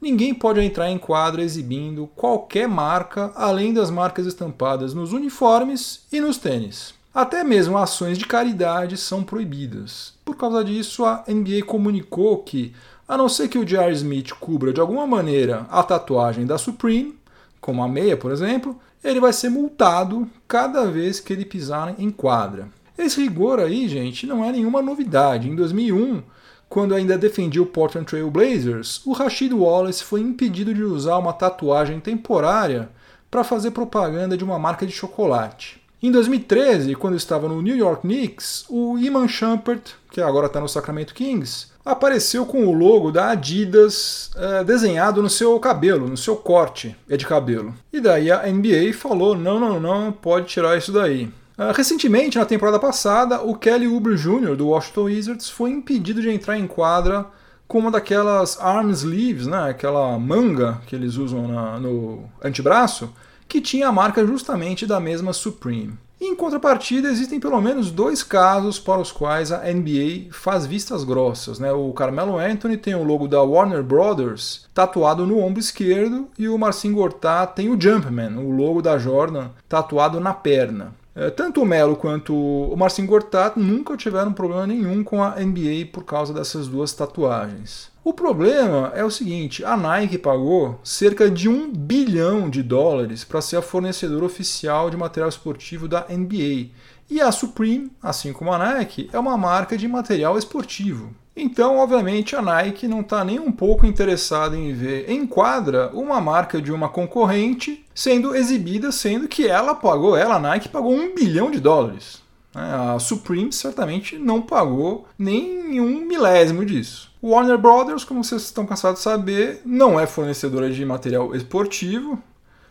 ninguém 0.00 0.34
pode 0.34 0.60
entrar 0.60 0.90
em 0.90 0.98
quadra 0.98 1.42
exibindo 1.42 2.08
qualquer 2.14 2.68
marca 2.68 3.32
além 3.34 3.72
das 3.72 3.90
marcas 3.90 4.26
estampadas 4.26 4.94
nos 4.94 5.12
uniformes 5.12 6.06
e 6.12 6.20
nos 6.20 6.36
tênis. 6.36 6.94
Até 7.14 7.44
mesmo 7.44 7.76
ações 7.76 8.16
de 8.16 8.24
caridade 8.24 8.96
são 8.96 9.22
proibidas. 9.22 10.14
Por 10.24 10.34
causa 10.34 10.64
disso, 10.64 11.04
a 11.04 11.22
NBA 11.28 11.62
comunicou 11.66 12.38
que, 12.38 12.74
a 13.06 13.18
não 13.18 13.28
ser 13.28 13.48
que 13.48 13.58
o 13.58 13.66
J.R. 13.66 13.92
Smith 13.92 14.32
cubra 14.40 14.72
de 14.72 14.80
alguma 14.80 15.06
maneira 15.06 15.66
a 15.68 15.82
tatuagem 15.82 16.46
da 16.46 16.56
Supreme, 16.56 17.18
como 17.60 17.82
a 17.82 17.88
meia, 17.88 18.16
por 18.16 18.32
exemplo, 18.32 18.80
ele 19.04 19.20
vai 19.20 19.30
ser 19.30 19.50
multado 19.50 20.26
cada 20.48 20.86
vez 20.86 21.20
que 21.20 21.34
ele 21.34 21.44
pisar 21.44 21.94
em 21.98 22.10
quadra. 22.10 22.68
Esse 22.96 23.20
rigor 23.20 23.60
aí, 23.60 23.86
gente, 23.90 24.26
não 24.26 24.42
é 24.42 24.50
nenhuma 24.50 24.80
novidade. 24.80 25.50
Em 25.50 25.54
2001, 25.54 26.22
quando 26.66 26.94
ainda 26.94 27.18
defendia 27.18 27.60
o 27.60 27.66
Portland 27.66 28.06
Trail 28.06 28.30
Blazers, 28.30 29.04
o 29.04 29.12
Rashid 29.12 29.52
Wallace 29.52 30.02
foi 30.02 30.22
impedido 30.22 30.72
de 30.72 30.82
usar 30.82 31.18
uma 31.18 31.34
tatuagem 31.34 32.00
temporária 32.00 32.88
para 33.30 33.44
fazer 33.44 33.72
propaganda 33.72 34.34
de 34.34 34.44
uma 34.44 34.58
marca 34.58 34.86
de 34.86 34.92
chocolate. 34.92 35.81
Em 36.02 36.10
2013, 36.10 36.96
quando 36.96 37.16
estava 37.16 37.48
no 37.48 37.62
New 37.62 37.76
York 37.76 38.02
Knicks, 38.02 38.64
o 38.68 38.98
Iman 38.98 39.28
Shumpert, 39.28 39.92
que 40.10 40.20
agora 40.20 40.48
está 40.48 40.60
no 40.60 40.68
Sacramento 40.68 41.14
Kings, 41.14 41.68
apareceu 41.84 42.44
com 42.44 42.66
o 42.66 42.72
logo 42.72 43.12
da 43.12 43.30
Adidas 43.30 44.32
é, 44.34 44.64
desenhado 44.64 45.22
no 45.22 45.30
seu 45.30 45.56
cabelo, 45.60 46.08
no 46.08 46.16
seu 46.16 46.34
corte 46.34 46.96
é 47.08 47.16
de 47.16 47.24
cabelo. 47.24 47.72
E 47.92 48.00
daí 48.00 48.32
a 48.32 48.42
NBA 48.48 48.92
falou: 48.92 49.36
não, 49.36 49.60
não, 49.60 49.78
não, 49.78 50.10
pode 50.10 50.46
tirar 50.46 50.76
isso 50.76 50.90
daí. 50.90 51.26
Uh, 51.56 51.70
recentemente, 51.72 52.36
na 52.36 52.44
temporada 52.44 52.80
passada, 52.80 53.40
o 53.40 53.54
Kelly 53.54 53.86
Oubre 53.86 54.16
Jr. 54.16 54.56
do 54.56 54.70
Washington 54.70 55.04
Wizards 55.04 55.50
foi 55.50 55.70
impedido 55.70 56.20
de 56.20 56.30
entrar 56.30 56.58
em 56.58 56.66
quadra 56.66 57.26
com 57.68 57.78
uma 57.78 57.92
daquelas 57.92 58.60
arm 58.60 58.90
sleeves, 58.90 59.46
né, 59.46 59.70
aquela 59.70 60.18
manga 60.18 60.80
que 60.86 60.96
eles 60.96 61.16
usam 61.16 61.46
na, 61.46 61.78
no 61.78 62.24
antebraço, 62.42 63.14
que 63.52 63.60
tinha 63.60 63.88
a 63.88 63.92
marca 63.92 64.26
justamente 64.26 64.86
da 64.86 64.98
mesma 64.98 65.34
Supreme. 65.34 65.92
Em 66.18 66.34
contrapartida, 66.34 67.08
existem 67.08 67.38
pelo 67.38 67.60
menos 67.60 67.90
dois 67.90 68.22
casos 68.22 68.78
para 68.78 68.98
os 68.98 69.12
quais 69.12 69.52
a 69.52 69.58
NBA 69.70 70.30
faz 70.30 70.64
vistas 70.64 71.04
grossas. 71.04 71.58
Né? 71.58 71.70
O 71.70 71.92
Carmelo 71.92 72.38
Anthony 72.38 72.78
tem 72.78 72.94
o 72.94 73.02
logo 73.02 73.28
da 73.28 73.42
Warner 73.42 73.82
Brothers 73.82 74.64
tatuado 74.72 75.26
no 75.26 75.38
ombro 75.38 75.60
esquerdo 75.60 76.28
e 76.38 76.48
o 76.48 76.56
Marcin 76.56 76.94
Gortat 76.94 77.54
tem 77.54 77.68
o 77.68 77.78
Jumpman, 77.78 78.38
o 78.38 78.50
logo 78.50 78.80
da 78.80 78.96
Jordan, 78.96 79.50
tatuado 79.68 80.18
na 80.18 80.32
perna. 80.32 80.94
É, 81.14 81.28
tanto 81.28 81.60
o 81.60 81.66
Melo 81.66 81.94
quanto 81.94 82.34
o 82.34 82.74
Marcin 82.74 83.04
Gortat 83.04 83.58
nunca 83.58 83.98
tiveram 83.98 84.32
problema 84.32 84.66
nenhum 84.66 85.04
com 85.04 85.22
a 85.22 85.32
NBA 85.32 85.90
por 85.92 86.04
causa 86.04 86.32
dessas 86.32 86.68
duas 86.68 86.94
tatuagens. 86.94 87.91
O 88.04 88.12
problema 88.12 88.92
é 88.96 89.04
o 89.04 89.10
seguinte: 89.10 89.64
a 89.64 89.76
Nike 89.76 90.18
pagou 90.18 90.80
cerca 90.82 91.30
de 91.30 91.48
um 91.48 91.72
bilhão 91.72 92.50
de 92.50 92.60
dólares 92.60 93.22
para 93.22 93.40
ser 93.40 93.56
a 93.56 93.62
fornecedora 93.62 94.24
oficial 94.24 94.90
de 94.90 94.96
material 94.96 95.28
esportivo 95.28 95.86
da 95.86 96.06
NBA. 96.08 96.70
E 97.08 97.20
a 97.20 97.30
Supreme, 97.30 97.92
assim 98.02 98.32
como 98.32 98.52
a 98.52 98.58
Nike, 98.58 99.08
é 99.12 99.18
uma 99.18 99.36
marca 99.36 99.76
de 99.76 99.86
material 99.86 100.36
esportivo. 100.36 101.14
Então, 101.36 101.78
obviamente, 101.78 102.34
a 102.34 102.42
Nike 102.42 102.88
não 102.88 103.02
está 103.02 103.24
nem 103.24 103.38
um 103.38 103.52
pouco 103.52 103.86
interessada 103.86 104.56
em 104.56 104.72
ver 104.72 105.08
em 105.08 105.24
quadra 105.24 105.90
uma 105.94 106.20
marca 106.20 106.60
de 106.60 106.72
uma 106.72 106.88
concorrente 106.88 107.86
sendo 107.94 108.34
exibida, 108.34 108.90
sendo 108.90 109.28
que 109.28 109.46
ela 109.46 109.74
pagou, 109.74 110.16
ela, 110.16 110.36
a 110.36 110.40
Nike, 110.40 110.68
pagou 110.68 110.92
um 110.92 111.14
bilhão 111.14 111.50
de 111.50 111.60
dólares. 111.60 112.20
A 112.54 112.98
Supreme 112.98 113.52
certamente 113.52 114.18
não 114.18 114.42
pagou 114.42 115.06
nem 115.18 115.80
um 115.80 116.04
milésimo 116.04 116.66
disso. 116.66 117.11
Warner 117.22 117.56
Brothers, 117.56 118.04
como 118.04 118.24
vocês 118.24 118.42
estão 118.42 118.66
cansados 118.66 118.98
de 118.98 119.04
saber, 119.04 119.62
não 119.64 119.98
é 119.98 120.06
fornecedora 120.06 120.70
de 120.70 120.84
material 120.84 121.34
esportivo, 121.36 122.18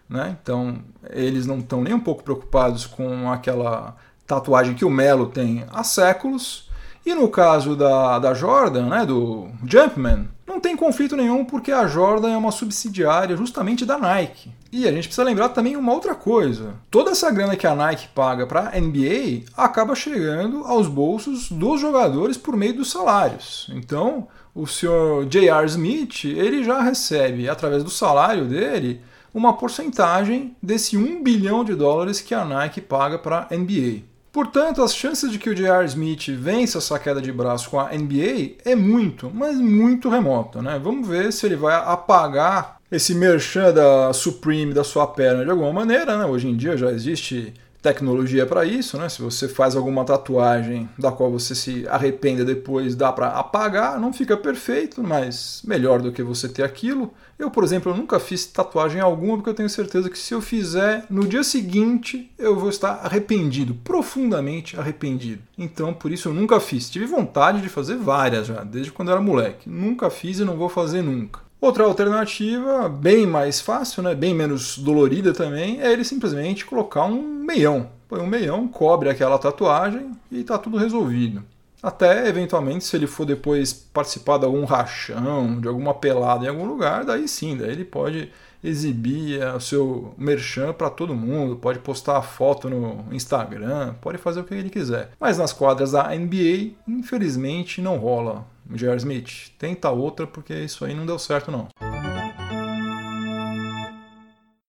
né? 0.10 0.38
então 0.42 0.80
eles 1.10 1.46
não 1.46 1.60
estão 1.60 1.82
nem 1.82 1.94
um 1.94 2.00
pouco 2.00 2.22
preocupados 2.24 2.86
com 2.86 3.32
aquela 3.32 3.96
tatuagem 4.28 4.74
que 4.74 4.84
o 4.84 4.90
Melo 4.90 5.28
tem 5.28 5.66
há 5.72 5.84
séculos. 5.84 6.70
E 7.06 7.16
no 7.16 7.30
caso 7.30 7.76
da, 7.76 8.20
da 8.20 8.34
Jordan, 8.34 8.88
né, 8.88 9.06
do 9.06 9.50
Jumpman, 9.66 10.28
não 10.52 10.60
tem 10.60 10.76
conflito 10.76 11.16
nenhum 11.16 11.46
porque 11.46 11.72
a 11.72 11.88
Jordan 11.88 12.32
é 12.32 12.38
uma 12.38 12.52
subsidiária 12.52 13.38
justamente 13.38 13.86
da 13.86 13.98
Nike. 13.98 14.52
E 14.72 14.88
a 14.88 14.92
gente 14.92 15.08
precisa 15.08 15.24
lembrar 15.24 15.50
também 15.50 15.76
uma 15.76 15.94
outra 15.94 16.14
coisa. 16.14 16.76
Toda 16.90 17.12
essa 17.12 17.32
grana 17.32 17.56
que 17.56 17.68
a 17.68 17.76
Nike 17.76 18.10
paga 18.10 18.46
para 18.46 18.70
a 18.70 18.80
NBA 18.80 19.46
acaba 19.56 19.96
chegando 19.96 20.64
aos 20.66 20.88
bolsos 20.88 21.50
dos 21.50 21.80
jogadores 21.80 22.38
por 22.38 22.56
meio 22.56 22.76
dos 22.76 22.92
salários. 22.92 23.70
Então, 23.74 24.28
o 24.54 24.68
senhor 24.68 25.26
J.R. 25.26 25.66
Smith, 25.66 26.26
ele 26.26 26.64
já 26.64 26.82
recebe, 26.82 27.50
através 27.50 27.84
do 27.84 27.90
salário 27.90 28.46
dele, 28.46 29.02
uma 29.34 29.54
porcentagem 29.54 30.56
desse 30.62 30.98
1 30.98 31.24
bilhão 31.24 31.64
de 31.64 31.74
dólares 31.74 32.20
que 32.20 32.34
a 32.34 32.44
Nike 32.44 32.82
paga 32.82 33.18
para 33.18 33.48
a 33.50 33.56
NBA. 33.56 34.11
Portanto, 34.32 34.82
as 34.82 34.96
chances 34.96 35.30
de 35.30 35.38
que 35.38 35.50
o 35.50 35.56
J.R. 35.56 35.86
Smith 35.86 36.30
vença 36.30 36.78
essa 36.78 36.98
queda 36.98 37.22
de 37.22 37.32
braço 37.34 37.70
com 37.70 37.80
a 37.80 37.90
NBA 37.90 38.56
é 38.64 38.76
muito, 38.76 39.30
mas 39.34 39.58
muito 39.58 40.10
remota. 40.10 40.62
Né? 40.62 40.80
Vamos 40.82 41.06
ver 41.08 41.34
se 41.34 41.46
ele 41.46 41.58
vai 41.58 41.76
apagar 41.76 42.80
esse 42.90 43.14
merchan 43.14 43.74
da 43.74 44.14
Supreme 44.14 44.74
da 44.74 44.86
sua 44.86 45.06
perna 45.06 45.44
de 45.44 45.52
alguma 45.52 45.74
maneira. 45.74 46.18
Né? 46.18 46.26
Hoje 46.26 46.48
em 46.48 46.56
dia 46.56 46.78
já 46.78 46.90
existe 46.92 47.54
tecnologia 47.82 48.46
para 48.46 48.64
isso, 48.64 48.98
né? 48.98 49.10
Se 49.10 49.22
você 49.22 49.48
faz 49.48 49.76
alguma 49.76 50.06
tatuagem 50.06 50.88
da 50.98 51.12
qual 51.12 51.32
você 51.32 51.56
se 51.56 51.88
arrependa 51.88 52.46
depois, 52.46 52.96
dá 52.96 53.12
para 53.12 53.30
apagar, 53.30 54.00
não 54.00 54.14
fica 54.14 54.38
perfeito, 54.38 55.04
mas 55.04 55.62
melhor 55.66 56.02
do 56.02 56.12
que 56.12 56.22
você 56.22 56.48
ter 56.48 56.64
aquilo. 56.64 57.12
Eu, 57.40 57.50
por 57.50 57.64
exemplo, 57.64 57.92
eu 57.92 57.98
nunca 57.98 58.20
fiz 58.20 58.46
tatuagem 58.46 59.02
alguma 59.02 59.38
porque 59.38 59.50
eu 59.50 59.56
tenho 59.56 59.70
certeza 59.70 60.12
que 60.12 60.18
se 60.18 60.32
eu 60.32 60.42
fizer 60.42 61.06
no 61.10 61.28
dia 61.28 61.44
seguinte, 61.44 62.32
eu 62.38 62.56
vou 62.56 62.70
estar 62.70 63.00
arrependido, 63.04 63.74
profundamente 63.74 64.80
arrependido. 64.80 65.42
Então, 65.58 65.92
por 65.92 66.12
isso 66.12 66.30
eu 66.30 66.34
nunca 66.34 66.60
fiz. 66.60 66.88
Tive 66.88 67.08
vontade 67.08 67.62
de 67.62 67.70
fazer 67.70 67.96
várias 67.96 68.46
já, 68.46 68.64
desde 68.64 68.92
quando 68.92 69.10
eu 69.10 69.14
era 69.14 69.24
moleque. 69.24 69.68
Nunca 69.68 70.10
fiz 70.12 70.40
e 70.40 70.46
não 70.46 70.56
vou 70.56 70.70
fazer 70.70 71.02
nunca. 71.02 71.40
Outra 71.62 71.84
alternativa, 71.84 72.90
bem 72.90 73.28
mais 73.28 73.62
fácil, 73.62 74.02
né, 74.02 74.16
bem 74.16 74.34
menos 74.34 74.80
dolorida 74.80 75.32
também, 75.32 75.80
é 75.80 75.94
ele 75.94 76.04
simplesmente 76.04 76.66
colocar 76.66 77.06
um 77.06 77.22
meião. 77.22 77.88
Põe 78.10 78.20
um 78.20 78.26
meião, 78.26 78.68
cobre 78.68 79.10
aquela 79.10 79.38
tatuagem 79.38 80.10
e 80.32 80.42
está 80.42 80.58
tudo 80.58 80.76
resolvido. 80.76 81.44
Até, 81.84 82.28
eventualmente, 82.28 82.84
se 82.84 82.96
ele 82.96 83.06
for 83.06 83.26
depois 83.26 83.74
participar 83.74 84.40
de 84.40 84.46
algum 84.46 84.66
rachão, 84.66 85.62
de 85.62 85.68
alguma 85.68 85.94
pelada 85.94 86.46
em 86.46 86.48
algum 86.48 86.66
lugar, 86.66 87.06
daí 87.06 87.28
sim, 87.28 87.56
daí 87.56 87.70
ele 87.70 87.86
pode 87.86 88.32
exibir 88.64 89.44
o 89.56 89.60
seu 89.60 90.14
merchan 90.18 90.74
para 90.74 90.90
todo 90.90 91.16
mundo, 91.16 91.56
pode 91.56 91.78
postar 91.80 92.18
a 92.18 92.22
foto 92.24 92.70
no 92.70 93.06
Instagram, 93.12 93.94
pode 94.02 94.18
fazer 94.18 94.40
o 94.40 94.44
que 94.44 94.54
ele 94.54 94.70
quiser. 94.70 95.12
Mas 95.20 95.38
nas 95.38 95.54
quadras 95.54 95.92
da 95.92 96.10
NBA, 96.10 96.72
infelizmente, 96.88 97.82
não 97.82 97.98
rola. 97.98 98.46
J.R. 98.78 98.98
Smith, 98.98 99.52
tenta 99.58 99.90
outra 99.90 100.26
porque 100.26 100.54
isso 100.54 100.84
aí 100.86 100.94
não 100.94 101.06
deu 101.06 101.20
certo 101.20 101.52
não. 101.52 101.68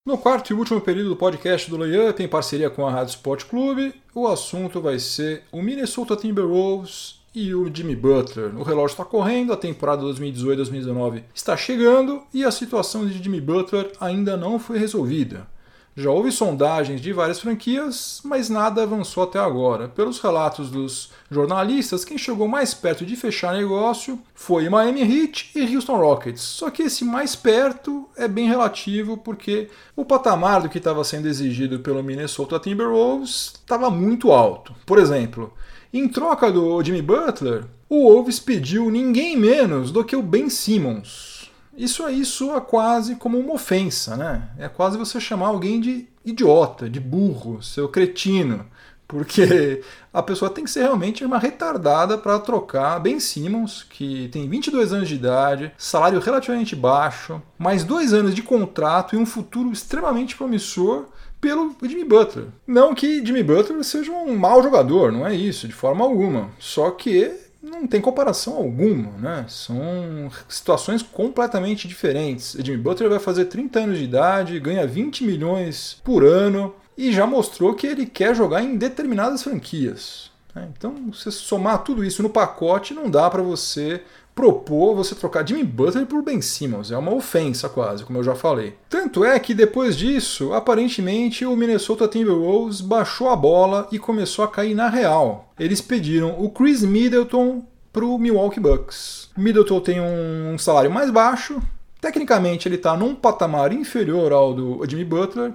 No 0.05 0.19
quarto 0.19 0.51
e 0.51 0.55
último 0.55 0.81
período 0.81 1.11
do 1.11 1.17
podcast 1.17 1.71
do 1.71 1.77
Layup, 1.77 2.23
em 2.23 2.29
parceria 2.29 2.69
com 2.69 2.87
a 2.87 2.91
Rádio 2.91 3.15
Sport 3.15 3.45
Clube, 3.45 3.95
o 4.15 4.27
assunto 4.27 4.81
vai 4.81 4.99
ser 4.99 5.45
o 5.53 5.63
Minnesota 5.63 6.17
Timberwolves 6.17 7.23
e 7.35 7.55
o 7.55 7.75
Jimmy 7.75 7.97
Butler. 7.97 8.59
O 8.59 8.63
relógio 8.63 8.95
está 8.95 9.05
correndo, 9.05 9.53
a 9.53 9.57
temporada 9.57 10.03
2018-2019 10.03 11.23
está 11.35 11.57
chegando 11.57 12.23
e 12.35 12.45
a 12.45 12.51
situação 12.51 13.07
de 13.07 13.23
Jimmy 13.23 13.41
Butler 13.41 13.93
ainda 14.01 14.37
não 14.37 14.59
foi 14.59 14.79
resolvida. 14.79 15.47
Já 15.95 16.11
houve 16.11 16.33
sondagens 16.33 17.03
de 17.03 17.13
várias 17.13 17.39
franquias, 17.39 18.23
mas 18.25 18.49
nada 18.49 18.83
avançou 18.83 19.25
até 19.25 19.39
agora. 19.39 19.89
Pelos 19.89 20.19
relatos 20.21 20.71
dos 20.71 21.11
jornalistas, 21.31 22.03
quem 22.03 22.17
chegou 22.17 22.49
mais 22.49 22.73
perto 22.73 23.05
de 23.05 23.15
fechar 23.15 23.53
negócio 23.53 24.19
foi 24.35 24.71
Miami 24.71 25.03
Heat 25.03 25.51
e 25.55 25.77
Houston 25.77 25.99
Rockets. 25.99 26.41
Só 26.41 26.71
que 26.71 26.85
esse 26.85 27.05
mais 27.05 27.37
perto 27.37 28.09
é 28.17 28.27
bem 28.27 28.49
relativo 28.49 29.19
porque 29.19 29.69
o 29.95 30.03
patamar 30.03 30.63
do 30.63 30.71
que 30.71 30.79
estava 30.79 31.05
sendo 31.05 31.29
exigido 31.29 31.81
pelo 31.81 32.03
Minnesota 32.03 32.59
Timberwolves 32.59 33.53
estava 33.61 33.91
muito 33.91 34.33
alto. 34.33 34.75
Por 34.87 34.99
exemplo, 34.99 35.53
em 35.93 36.09
troca 36.09 36.51
do 36.51 36.83
Jimmy 36.83 37.03
Butler, 37.03 37.67
o 37.87 38.09
Wolves 38.09 38.41
pediu 38.41 38.91
ninguém 38.91 39.37
menos 39.37 39.93
do 39.93 40.03
que 40.03 40.17
o 40.17 40.23
Ben 40.23 40.49
Simmons 40.49 41.32
isso 41.77 42.05
aí 42.05 42.25
soa 42.25 42.61
quase 42.61 43.17
como 43.17 43.39
uma 43.39 43.55
ofensa, 43.55 44.17
né? 44.17 44.51
É 44.59 44.69
quase 44.69 44.99
você 44.99 45.21
chamar 45.21 45.49
alguém 45.49 45.81
de 45.81 46.09
idiota, 46.25 46.89
de 46.89 47.01
burro, 47.01 47.63
seu 47.63 47.89
cretino. 47.89 48.67
Porque 49.13 49.83
a 50.13 50.23
pessoa 50.23 50.51
tem 50.51 50.65
que 50.65 50.71
ser 50.71 50.81
realmente 50.81 51.23
uma 51.23 51.39
retardada 51.39 52.17
para 52.17 52.39
trocar 52.39 52.99
Ben 52.99 53.21
Simmons, 53.21 53.85
que 53.89 54.29
tem 54.33 54.49
22 54.49 54.91
anos 54.93 55.09
de 55.09 55.17
idade, 55.17 55.71
salário 55.77 56.19
relativamente 56.19 56.75
baixo, 56.75 57.43
mais 57.59 57.85
dois 57.85 58.15
anos 58.15 58.35
de 58.35 58.43
contrato 58.43 59.15
e 59.15 59.19
um 59.19 59.27
futuro 59.27 59.71
extremamente 59.71 60.35
promissor 60.35 61.05
pelo 61.43 61.77
Jimmy 61.83 62.05
Butler. 62.05 62.47
Não 62.67 62.95
que 62.95 63.25
Jimmy 63.25 63.43
Butler 63.43 63.85
seja 63.85 64.13
um 64.13 64.35
mau 64.35 64.63
jogador, 64.63 65.13
não 65.13 65.27
é 65.27 65.35
isso, 65.35 65.67
de 65.67 65.75
forma 65.75 66.05
alguma. 66.05 66.49
Só 66.59 66.91
que 66.91 67.39
não 67.63 67.87
tem 67.87 68.01
comparação 68.01 68.57
alguma, 68.57 69.11
né? 69.19 69.45
São 69.49 70.31
situações 70.49 71.01
completamente 71.01 71.87
diferentes. 71.87 72.57
Jimmy 72.59 72.79
Butler 72.79 73.09
vai 73.09 73.21
fazer 73.21 73.45
30 73.45 73.81
anos 73.81 73.99
de 73.99 74.05
idade, 74.05 74.59
ganha 74.59 74.87
20 74.87 75.25
milhões 75.25 76.01
por 76.03 76.25
ano 76.25 76.75
e 76.99 77.13
já 77.13 77.27
mostrou 77.27 77.75
que 77.75 77.87
ele 77.87 78.05
quer 78.05 78.35
jogar 78.35 78.63
em 78.63 78.77
determinadas 78.77 79.43
franquias. 79.43 80.31
Né? 80.55 80.69
Então, 80.77 81.11
você 81.13 81.31
somar 81.31 81.85
tudo 81.85 82.05
isso 82.05 82.23
no 82.23 82.29
pacote, 82.29 82.95
não 82.95 83.09
dá 83.09 83.31
para 83.31 83.43
você 83.43 84.03
propor 84.35 84.95
você 84.95 85.15
trocar 85.15 85.47
Jimmy 85.47 85.65
Butler 85.65 86.07
por 86.07 86.23
Ben 86.23 86.41
Simmons. 86.41 86.91
É 86.91 86.97
uma 86.97 87.15
ofensa 87.15 87.69
quase, 87.69 88.05
como 88.05 88.19
eu 88.19 88.25
já 88.25 88.35
falei. 88.35 88.75
Tanto 88.89 89.25
é 89.25 89.39
que 89.39 89.55
depois 89.55 89.97
disso, 89.97 90.53
aparentemente 90.53 91.45
o 91.45 91.57
Minnesota 91.57 92.09
Timberwolves 92.09 92.81
baixou 92.81 93.29
a 93.29 93.37
bola 93.37 93.89
e 93.93 93.99
começou 93.99 94.45
a 94.45 94.49
cair 94.49 94.75
na 94.75 94.89
real. 94.89 95.53
Eles 95.59 95.81
pediram 95.81 96.43
o 96.43 96.51
Chris 96.51 96.83
Middleton 96.83 97.65
para 97.93 98.05
o 98.05 98.19
Milwaukee 98.19 98.61
Bucks. 98.61 99.31
Middleton 99.37 99.81
tem 99.81 100.01
um 100.01 100.57
salário 100.59 100.91
mais 100.91 101.11
baixo, 101.11 101.61
tecnicamente 102.01 102.67
ele 102.67 102.77
está 102.77 102.97
num 102.97 103.15
patamar 103.15 103.73
inferior 103.73 104.33
ao 104.33 104.55
do 104.55 104.85
Jimmy 104.89 105.05
Butler, 105.05 105.53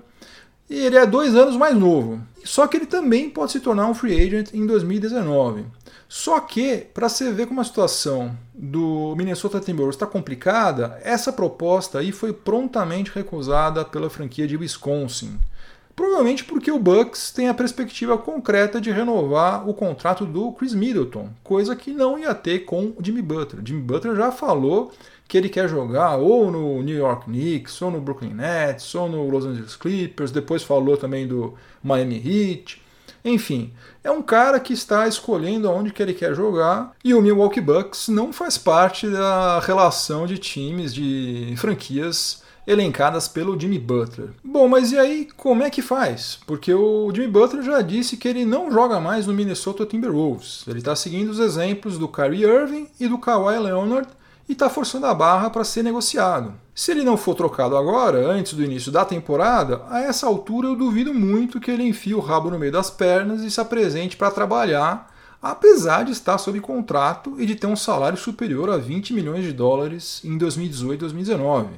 e 0.70 0.76
ele 0.76 0.98
é 0.98 1.06
dois 1.06 1.36
anos 1.36 1.56
mais 1.56 1.76
novo. 1.76 2.22
Só 2.44 2.68
que 2.68 2.78
ele 2.78 2.86
também 2.86 3.30
pode 3.30 3.52
se 3.52 3.60
tornar 3.60 3.88
um 3.88 3.94
free 3.94 4.20
agent 4.20 4.54
em 4.54 4.66
2019. 4.66 5.66
Só 6.08 6.40
que, 6.40 6.86
para 6.94 7.10
você 7.10 7.32
ver 7.32 7.48
como 7.48 7.60
a 7.60 7.66
situação 7.66 8.38
do 8.54 9.14
Minnesota 9.18 9.60
Timberwolves 9.60 9.96
está 9.96 10.06
complicada, 10.06 10.98
essa 11.04 11.34
proposta 11.34 12.00
aí 12.00 12.12
foi 12.12 12.32
prontamente 12.32 13.12
recusada 13.14 13.84
pela 13.84 14.10
franquia 14.10 14.48
de 14.48 14.56
Wisconsin. 14.56 15.38
Provavelmente 15.94 16.46
porque 16.46 16.72
o 16.72 16.78
Bucks 16.80 17.32
tem 17.32 17.50
a 17.50 17.54
perspectiva 17.54 18.18
concreta 18.18 18.80
de 18.80 18.92
renovar 18.92 19.68
o 19.68 19.74
contrato 19.74 20.26
do 20.26 20.52
Chris 20.52 20.76
Middleton, 20.76 21.30
coisa 21.44 21.76
que 21.76 21.92
não 21.92 22.20
ia 22.20 22.36
ter 22.36 22.60
com 22.60 22.94
o 22.96 22.98
Jimmy 23.02 23.22
Butler. 23.22 23.64
Jimmy 23.66 23.82
Butler 23.82 24.16
já 24.16 24.32
falou 24.32 24.94
que 25.28 25.38
ele 25.38 25.50
quer 25.50 25.68
jogar 25.68 26.16
ou 26.18 26.50
no 26.50 26.82
New 26.82 26.98
York 26.98 27.26
Knicks, 27.26 27.82
ou 27.82 27.92
no 27.92 28.02
Brooklyn 28.02 28.34
Nets, 28.34 28.96
ou 28.96 29.10
no 29.10 29.30
Los 29.30 29.46
Angeles 29.46 29.76
Clippers, 29.76 30.32
depois 30.32 30.64
falou 30.64 30.96
também 30.98 31.28
do 31.28 31.54
Miami 31.84 32.16
Heat. 32.16 32.82
Enfim, 33.26 33.74
é 34.04 34.10
um 34.10 34.22
cara 34.22 34.60
que 34.60 34.72
está 34.72 35.08
escolhendo 35.08 35.68
aonde 35.68 35.92
que 35.92 36.02
ele 36.02 36.14
quer 36.14 36.34
jogar 36.34 36.94
e 37.04 37.14
o 37.14 37.22
Milwaukee 37.22 37.60
Bucks 37.60 38.08
não 38.08 38.32
faz 38.32 38.58
parte 38.58 39.08
da 39.08 39.60
relação 39.60 40.26
de 40.26 40.38
times, 40.38 40.94
de 40.94 41.54
franquias 41.58 42.42
elencadas 42.66 43.28
pelo 43.30 43.60
Jimmy 43.60 43.80
Butler. 43.80 44.30
Bom, 44.44 44.68
mas 44.68 44.92
e 44.92 45.00
aí 45.00 45.28
como 45.38 45.64
é 45.64 45.70
que 45.70 45.82
faz? 45.82 46.40
Porque 46.46 46.74
o 46.74 47.10
Jimmy 47.14 47.28
Butler 47.28 47.64
já 47.64 47.82
disse 47.82 48.18
que 48.18 48.28
ele 48.28 48.46
não 48.46 48.72
joga 48.72 49.00
mais 49.00 49.26
no 49.26 49.34
Minnesota 49.34 49.86
Timberwolves. 49.86 50.66
Ele 50.68 50.80
está 50.80 50.96
seguindo 50.96 51.30
os 51.30 51.40
exemplos 51.40 51.98
do 51.98 52.10
Kyrie 52.10 52.44
Irving 52.44 52.88
e 53.00 53.08
do 53.08 53.18
Kawhi 53.18 53.58
Leonard 53.58 54.08
e 54.48 54.54
está 54.54 54.70
forçando 54.70 55.06
a 55.06 55.14
barra 55.14 55.50
para 55.50 55.64
ser 55.64 55.84
negociado. 55.84 56.54
Se 56.74 56.92
ele 56.92 57.04
não 57.04 57.18
for 57.18 57.36
trocado 57.36 57.76
agora, 57.76 58.32
antes 58.32 58.54
do 58.54 58.64
início 58.64 58.92
da 58.92 59.04
temporada, 59.04 59.82
a 59.90 60.02
essa 60.02 60.26
altura 60.26 60.68
eu 60.68 60.76
duvido 60.76 61.14
muito 61.14 61.60
que 61.60 61.70
ele 61.70 61.84
enfie 61.84 62.14
o 62.14 62.20
rabo 62.20 62.50
no 62.50 62.60
meio 62.60 62.72
das 62.72 62.90
pernas 62.90 63.42
e 63.42 63.52
se 63.52 63.60
apresente 63.60 64.16
para 64.16 64.32
trabalhar, 64.32 65.14
apesar 65.42 66.04
de 66.04 66.12
estar 66.12 66.38
sob 66.38 66.60
contrato 66.60 67.36
e 67.40 67.46
de 67.46 67.56
ter 67.56 67.68
um 67.68 67.76
salário 67.76 68.18
superior 68.18 68.70
a 68.70 68.78
20 68.78 69.14
milhões 69.14 69.44
de 69.44 69.52
dólares 69.52 70.22
em 70.24 70.38
2018 70.38 70.94
e 70.94 70.98
2019. 71.00 71.70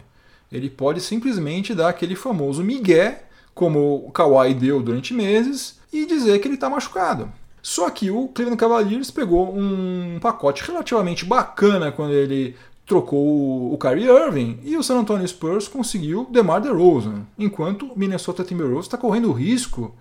Ele 0.52 0.70
pode 0.70 1.02
simplesmente 1.02 1.74
dar 1.74 1.90
aquele 1.90 2.16
famoso 2.16 2.64
migué, 2.64 3.24
como 3.54 4.06
o 4.06 4.12
Kawhi 4.12 4.54
deu 4.54 4.82
durante 4.82 5.14
meses, 5.14 5.80
e 5.92 6.06
dizer 6.06 6.40
que 6.40 6.48
ele 6.48 6.56
está 6.56 6.70
machucado. 6.70 7.32
Só 7.62 7.90
que 7.90 8.10
o 8.10 8.28
Cleveland 8.30 8.60
Cavaliers 8.60 9.12
pegou 9.12 9.54
um 9.56 10.18
pacote 10.22 10.64
relativamente 10.64 11.26
bacana 11.26 11.92
quando 11.92 12.14
ele 12.14 12.56
trocou 12.86 13.72
o 13.72 13.78
Kyrie 13.78 14.10
Irving 14.10 14.60
e 14.64 14.76
o 14.76 14.82
San 14.82 14.98
Antonio 14.98 15.28
Spurs 15.28 15.68
conseguiu 15.68 16.28
DeMar 16.32 16.60
DeRozan, 16.60 17.22
enquanto 17.38 17.86
o 17.86 17.98
Minnesota 17.98 18.44
Timberwolves 18.44 18.88
está 18.88 18.98
correndo 18.98 19.30
o 19.30 19.34
risco 19.34 19.94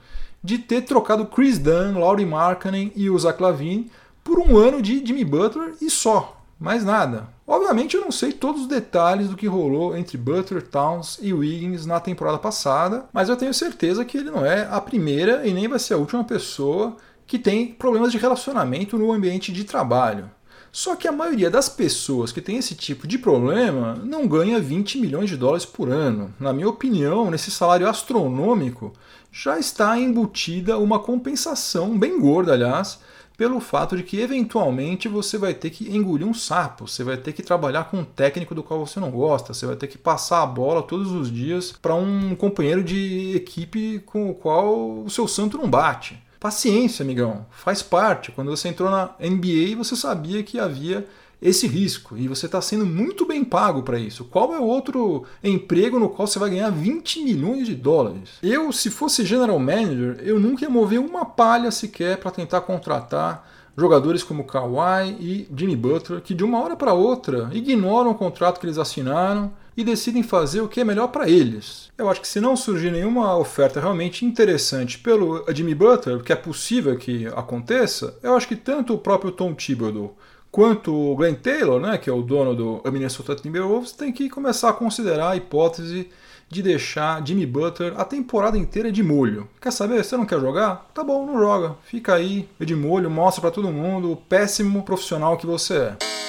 de 0.43 0.57
ter 0.57 0.83
trocado 0.83 1.27
Chris 1.27 1.59
Dunn, 1.59 1.99
Laurie 1.99 2.25
Markkanen 2.25 2.91
e 2.97 3.11
o 3.11 3.19
Zach 3.19 3.43
Lavine 3.43 3.91
por 4.25 4.39
um 4.39 4.57
ano 4.57 4.81
de 4.81 5.05
Jimmy 5.05 5.25
Butler 5.25 5.75
e 5.83 5.91
só 5.91 6.41
mais 6.59 6.85
nada. 6.85 7.29
Obviamente 7.47 7.97
eu 7.97 8.03
não 8.03 8.11
sei 8.11 8.33
todos 8.33 8.63
os 8.63 8.67
detalhes 8.67 9.29
do 9.29 9.37
que 9.37 9.47
rolou 9.47 9.97
entre 9.97 10.19
Butler, 10.19 10.63
Towns 10.63 11.19
e 11.21 11.33
Wiggins 11.33 11.87
na 11.87 12.01
temporada 12.01 12.39
passada, 12.39 13.07
mas 13.13 13.29
eu 13.29 13.37
tenho 13.37 13.55
certeza 13.55 14.05
que 14.05 14.19
ele 14.19 14.31
não 14.31 14.45
é 14.45 14.67
a 14.71 14.81
primeira 14.81 15.47
e 15.47 15.53
nem 15.53 15.69
vai 15.69 15.79
ser 15.79 15.95
a 15.95 15.99
última 15.99 16.25
pessoa 16.25 16.97
que 17.29 17.39
tem 17.39 17.67
problemas 17.67 18.11
de 18.11 18.19
relacionamento 18.19 18.99
no 18.99 19.13
ambiente 19.13 19.53
de 19.53 19.63
trabalho. 19.63 20.31
Só 20.73 20.97
que 20.97 21.07
a 21.07 21.13
maioria 21.13 21.51
das 21.51 21.69
pessoas 21.69 22.33
que 22.33 22.41
tem 22.41 22.57
esse 22.57 22.75
tipo 22.75 23.07
de 23.07 23.19
problema 23.19 23.95
não 24.03 24.27
ganha 24.27 24.59
20 24.59 24.99
milhões 24.99 25.29
de 25.29 25.37
dólares 25.37 25.67
por 25.67 25.91
ano. 25.91 26.35
Na 26.41 26.53
minha 26.53 26.69
opinião, 26.69 27.31
nesse 27.31 27.51
salário 27.51 27.89
astronômico 27.89 28.93
já 29.31 29.59
está 29.59 29.99
embutida 29.99 30.79
uma 30.79 30.99
compensação 30.99 31.99
bem 31.99 32.19
gorda, 32.19 32.55
aliás, 32.55 32.99
pelo 33.37 33.61
fato 33.61 33.95
de 33.97 34.03
que 34.03 34.21
eventualmente 34.21 35.07
você 35.07 35.37
vai 35.37 35.53
ter 35.53 35.71
que 35.71 35.95
engolir 35.95 36.27
um 36.27 36.35
sapo, 36.35 36.89
você 36.89 37.05
vai 37.05 37.17
ter 37.19 37.33
que 37.33 37.43
trabalhar 37.43 37.85
com 37.85 37.99
um 37.99 38.05
técnico 38.05 38.55
do 38.55 38.63
qual 38.63 38.85
você 38.85 38.99
não 38.99 39.11
gosta, 39.11 39.53
você 39.53 39.67
vai 39.67 39.77
ter 39.77 39.87
que 39.87 39.99
passar 39.99 40.43
a 40.43 40.47
bola 40.47 40.83
todos 40.83 41.13
os 41.13 41.31
dias 41.31 41.73
para 41.73 41.95
um 41.95 42.35
companheiro 42.35 42.83
de 42.83 43.37
equipe 43.37 44.01
com 44.07 44.31
o 44.31 44.35
qual 44.35 45.03
o 45.05 45.11
seu 45.11 45.29
santo 45.29 45.59
não 45.59 45.69
bate. 45.69 46.19
Paciência, 46.41 47.03
amigão, 47.03 47.47
faz 47.51 47.83
parte. 47.83 48.31
Quando 48.31 48.51
você 48.51 48.69
entrou 48.69 48.91
na 48.91 49.11
NBA, 49.21 49.77
você 49.77 49.97
sabia 49.97 50.43
que 50.43 50.59
havia 50.59 51.07
esse 51.41 51.67
risco 51.67 52.17
e 52.17 52.27
você 52.29 52.47
está 52.47 52.61
sendo 52.61 52.85
muito 52.85 53.25
bem 53.25 53.45
pago 53.45 53.83
para 53.83 53.99
isso. 53.99 54.25
Qual 54.25 54.55
é 54.55 54.59
o 54.59 54.65
outro 54.65 55.25
emprego 55.43 55.99
no 55.99 56.09
qual 56.09 56.27
você 56.27 56.39
vai 56.39 56.51
ganhar 56.51 56.71
20 56.71 57.23
milhões 57.23 57.67
de 57.67 57.75
dólares? 57.75 58.31
Eu, 58.43 58.73
se 58.73 58.91
fosse 58.91 59.25
general 59.25 59.59
manager, 59.59 60.21
eu 60.23 60.39
nunca 60.39 60.65
ia 60.65 60.71
mover 60.71 61.01
uma 61.01 61.25
palha 61.25 61.71
sequer 61.71 62.19
para 62.19 62.31
tentar 62.31 62.61
contratar 62.63 63.49
jogadores 63.77 64.25
como 64.25 64.45
Kawhi 64.45 65.17
e 65.21 65.49
Jimmy 65.57 65.77
Butler, 65.77 66.21
que 66.21 66.35
de 66.35 66.45
uma 66.45 66.61
hora 66.61 66.77
para 66.77 66.93
outra 66.93 67.49
ignoram 67.53 68.11
o 68.11 68.15
contrato 68.15 68.59
que 68.59 68.67
eles 68.67 68.79
assinaram 68.79 69.53
e 69.79 69.85
decidem 69.85 70.25
fazer 70.25 70.61
o 70.61 70.67
que 70.67 70.81
é 70.81 70.85
melhor 70.85 71.07
para 71.07 71.31
eles. 71.31 71.89
Eu 71.97 72.11
acho 72.11 72.21
que 72.21 72.27
se 72.27 72.41
não 72.41 72.57
surgir 72.57 72.91
nenhuma 72.91 73.39
oferta 73.39 73.79
realmente 73.79 74.25
interessante 74.25 74.99
pelo 74.99 75.45
Jimmy 75.55 75.73
Butler, 75.73 76.21
que 76.21 76.33
é 76.33 76.37
possível 76.37 76.97
que 76.99 77.29
aconteça, 77.29 78.19
eu 78.21 78.35
acho 78.35 78.49
que 78.49 78.57
tanto 78.57 78.93
o 78.93 78.99
próprio 78.99 79.31
Tom 79.31 79.55
Thibodeau 79.55 80.17
quanto 80.51 80.93
o 80.93 81.15
Glenn 81.15 81.37
Taylor, 81.37 81.81
né, 81.81 81.97
que 81.97 82.11
é 82.11 82.13
o 82.13 82.23
dono 82.23 82.57
do 82.57 82.91
Minnesota 82.91 83.37
Timberwolves, 83.37 83.93
tem 83.93 84.11
que 84.11 84.29
começar 84.29 84.71
a 84.71 84.73
considerar 84.73 85.31
a 85.31 85.37
hipótese 85.37 86.11
de 86.49 86.61
deixar 86.61 87.25
Jimmy 87.25 87.47
Butler 87.47 87.93
a 87.97 88.05
temporada 88.05 88.59
inteira 88.59 88.91
de 88.91 89.05
molho. 89.05 89.49
Quer 89.61 89.71
saber? 89.71 90.03
Você 90.03 90.17
não 90.17 90.27
quer 90.27 90.41
jogar? 90.41 90.91
Tá 90.93 91.05
bom, 91.05 91.25
não 91.25 91.39
joga. 91.39 91.77
Fica 91.85 92.15
aí 92.15 92.49
de 92.59 92.75
molho, 92.75 93.09
mostra 93.09 93.43
para 93.43 93.53
todo 93.53 93.71
mundo 93.71 94.11
o 94.11 94.17
péssimo 94.17 94.83
profissional 94.83 95.37
que 95.37 95.47
você 95.47 95.77
é. 95.77 96.28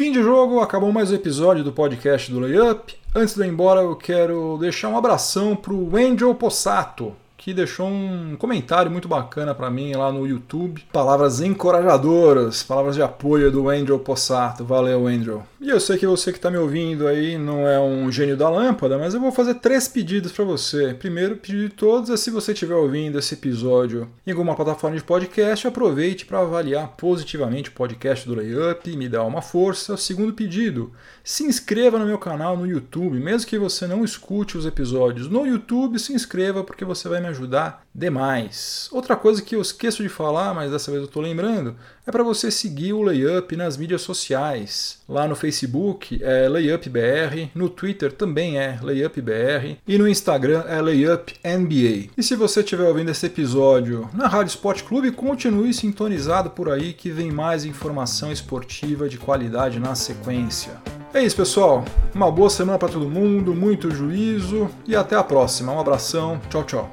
Fim 0.00 0.12
de 0.12 0.22
jogo, 0.22 0.60
acabou 0.60 0.90
mais 0.90 1.12
um 1.12 1.14
episódio 1.14 1.62
do 1.62 1.74
podcast 1.74 2.32
do 2.32 2.40
Layup. 2.40 2.96
Antes 3.14 3.34
de 3.34 3.42
ir 3.42 3.48
embora, 3.48 3.82
eu 3.82 3.94
quero 3.94 4.56
deixar 4.56 4.88
um 4.88 4.96
abração 4.96 5.54
pro 5.54 5.94
Angel 5.94 6.34
Possato, 6.34 7.14
que 7.40 7.54
deixou 7.54 7.88
um 7.88 8.36
comentário 8.36 8.90
muito 8.90 9.08
bacana 9.08 9.54
para 9.54 9.70
mim 9.70 9.94
lá 9.94 10.12
no 10.12 10.26
YouTube. 10.26 10.84
Palavras 10.92 11.40
encorajadoras, 11.40 12.62
palavras 12.62 12.94
de 12.94 13.02
apoio 13.02 13.50
do 13.50 13.70
Angel 13.70 13.98
Possato. 13.98 14.62
Valeu, 14.62 15.06
Angel. 15.06 15.42
E 15.58 15.70
eu 15.70 15.80
sei 15.80 15.96
que 15.96 16.06
você 16.06 16.32
que 16.32 16.38
está 16.38 16.50
me 16.50 16.58
ouvindo 16.58 17.06
aí 17.06 17.38
não 17.38 17.66
é 17.66 17.80
um 17.80 18.12
gênio 18.12 18.36
da 18.36 18.50
lâmpada, 18.50 18.98
mas 18.98 19.14
eu 19.14 19.20
vou 19.20 19.32
fazer 19.32 19.54
três 19.54 19.88
pedidos 19.88 20.32
para 20.32 20.44
você. 20.44 20.92
Primeiro 20.92 21.36
pedido 21.36 21.62
de 21.62 21.74
todos 21.74 22.10
é 22.10 22.16
se 22.18 22.30
você 22.30 22.52
estiver 22.52 22.74
ouvindo 22.74 23.18
esse 23.18 23.32
episódio 23.32 24.06
em 24.26 24.32
alguma 24.32 24.54
plataforma 24.54 24.98
de 24.98 25.02
podcast, 25.02 25.66
aproveite 25.66 26.26
para 26.26 26.40
avaliar 26.40 26.88
positivamente 26.88 27.70
o 27.70 27.72
podcast 27.72 28.28
do 28.28 28.34
Layup 28.34 28.90
e 28.90 28.96
me 28.98 29.08
dá 29.08 29.24
uma 29.24 29.40
força. 29.40 29.96
Segundo 29.96 30.34
pedido, 30.34 30.92
se 31.24 31.44
inscreva 31.44 31.98
no 31.98 32.06
meu 32.06 32.18
canal 32.18 32.54
no 32.54 32.66
YouTube, 32.66 33.18
mesmo 33.18 33.48
que 33.48 33.58
você 33.58 33.86
não 33.86 34.04
escute 34.04 34.58
os 34.58 34.66
episódios 34.66 35.26
no 35.26 35.46
YouTube, 35.46 35.98
se 35.98 36.12
inscreva 36.12 36.62
porque 36.62 36.84
você 36.84 37.08
vai 37.08 37.20
me 37.20 37.29
ajudar 37.30 37.84
demais. 37.94 38.88
Outra 38.92 39.16
coisa 39.16 39.42
que 39.42 39.56
eu 39.56 39.60
esqueço 39.60 40.02
de 40.02 40.08
falar, 40.08 40.54
mas 40.54 40.70
dessa 40.70 40.90
vez 40.90 41.02
eu 41.02 41.08
estou 41.08 41.22
lembrando, 41.22 41.74
é 42.06 42.10
para 42.10 42.22
você 42.22 42.50
seguir 42.50 42.92
o 42.92 43.02
Layup 43.02 43.56
nas 43.56 43.76
mídias 43.76 44.02
sociais. 44.02 44.98
Lá 45.08 45.26
no 45.26 45.34
Facebook 45.34 46.20
é 46.22 46.48
LayupBR, 46.48 47.50
no 47.54 47.68
Twitter 47.68 48.12
também 48.12 48.58
é 48.58 48.78
LayupBR 48.82 49.78
e 49.86 49.98
no 49.98 50.08
Instagram 50.08 50.64
é 50.66 50.80
LayupNBA. 50.80 52.10
E 52.16 52.22
se 52.22 52.34
você 52.36 52.60
estiver 52.60 52.88
ouvindo 52.88 53.10
esse 53.10 53.26
episódio 53.26 54.08
na 54.12 54.28
Rádio 54.28 54.50
Sport 54.50 54.82
Clube, 54.84 55.12
continue 55.12 55.74
sintonizado 55.74 56.50
por 56.50 56.70
aí 56.70 56.92
que 56.92 57.10
vem 57.10 57.30
mais 57.30 57.64
informação 57.64 58.32
esportiva 58.32 59.08
de 59.08 59.18
qualidade 59.18 59.78
na 59.78 59.94
sequência. 59.94 60.72
É 61.12 61.22
isso, 61.22 61.36
pessoal. 61.36 61.84
Uma 62.14 62.30
boa 62.30 62.48
semana 62.48 62.78
para 62.78 62.88
todo 62.88 63.10
mundo, 63.10 63.52
muito 63.52 63.90
juízo 63.90 64.70
e 64.86 64.94
até 64.94 65.16
a 65.16 65.24
próxima. 65.24 65.72
Um 65.72 65.80
abração. 65.80 66.40
Tchau, 66.48 66.64
tchau. 66.64 66.90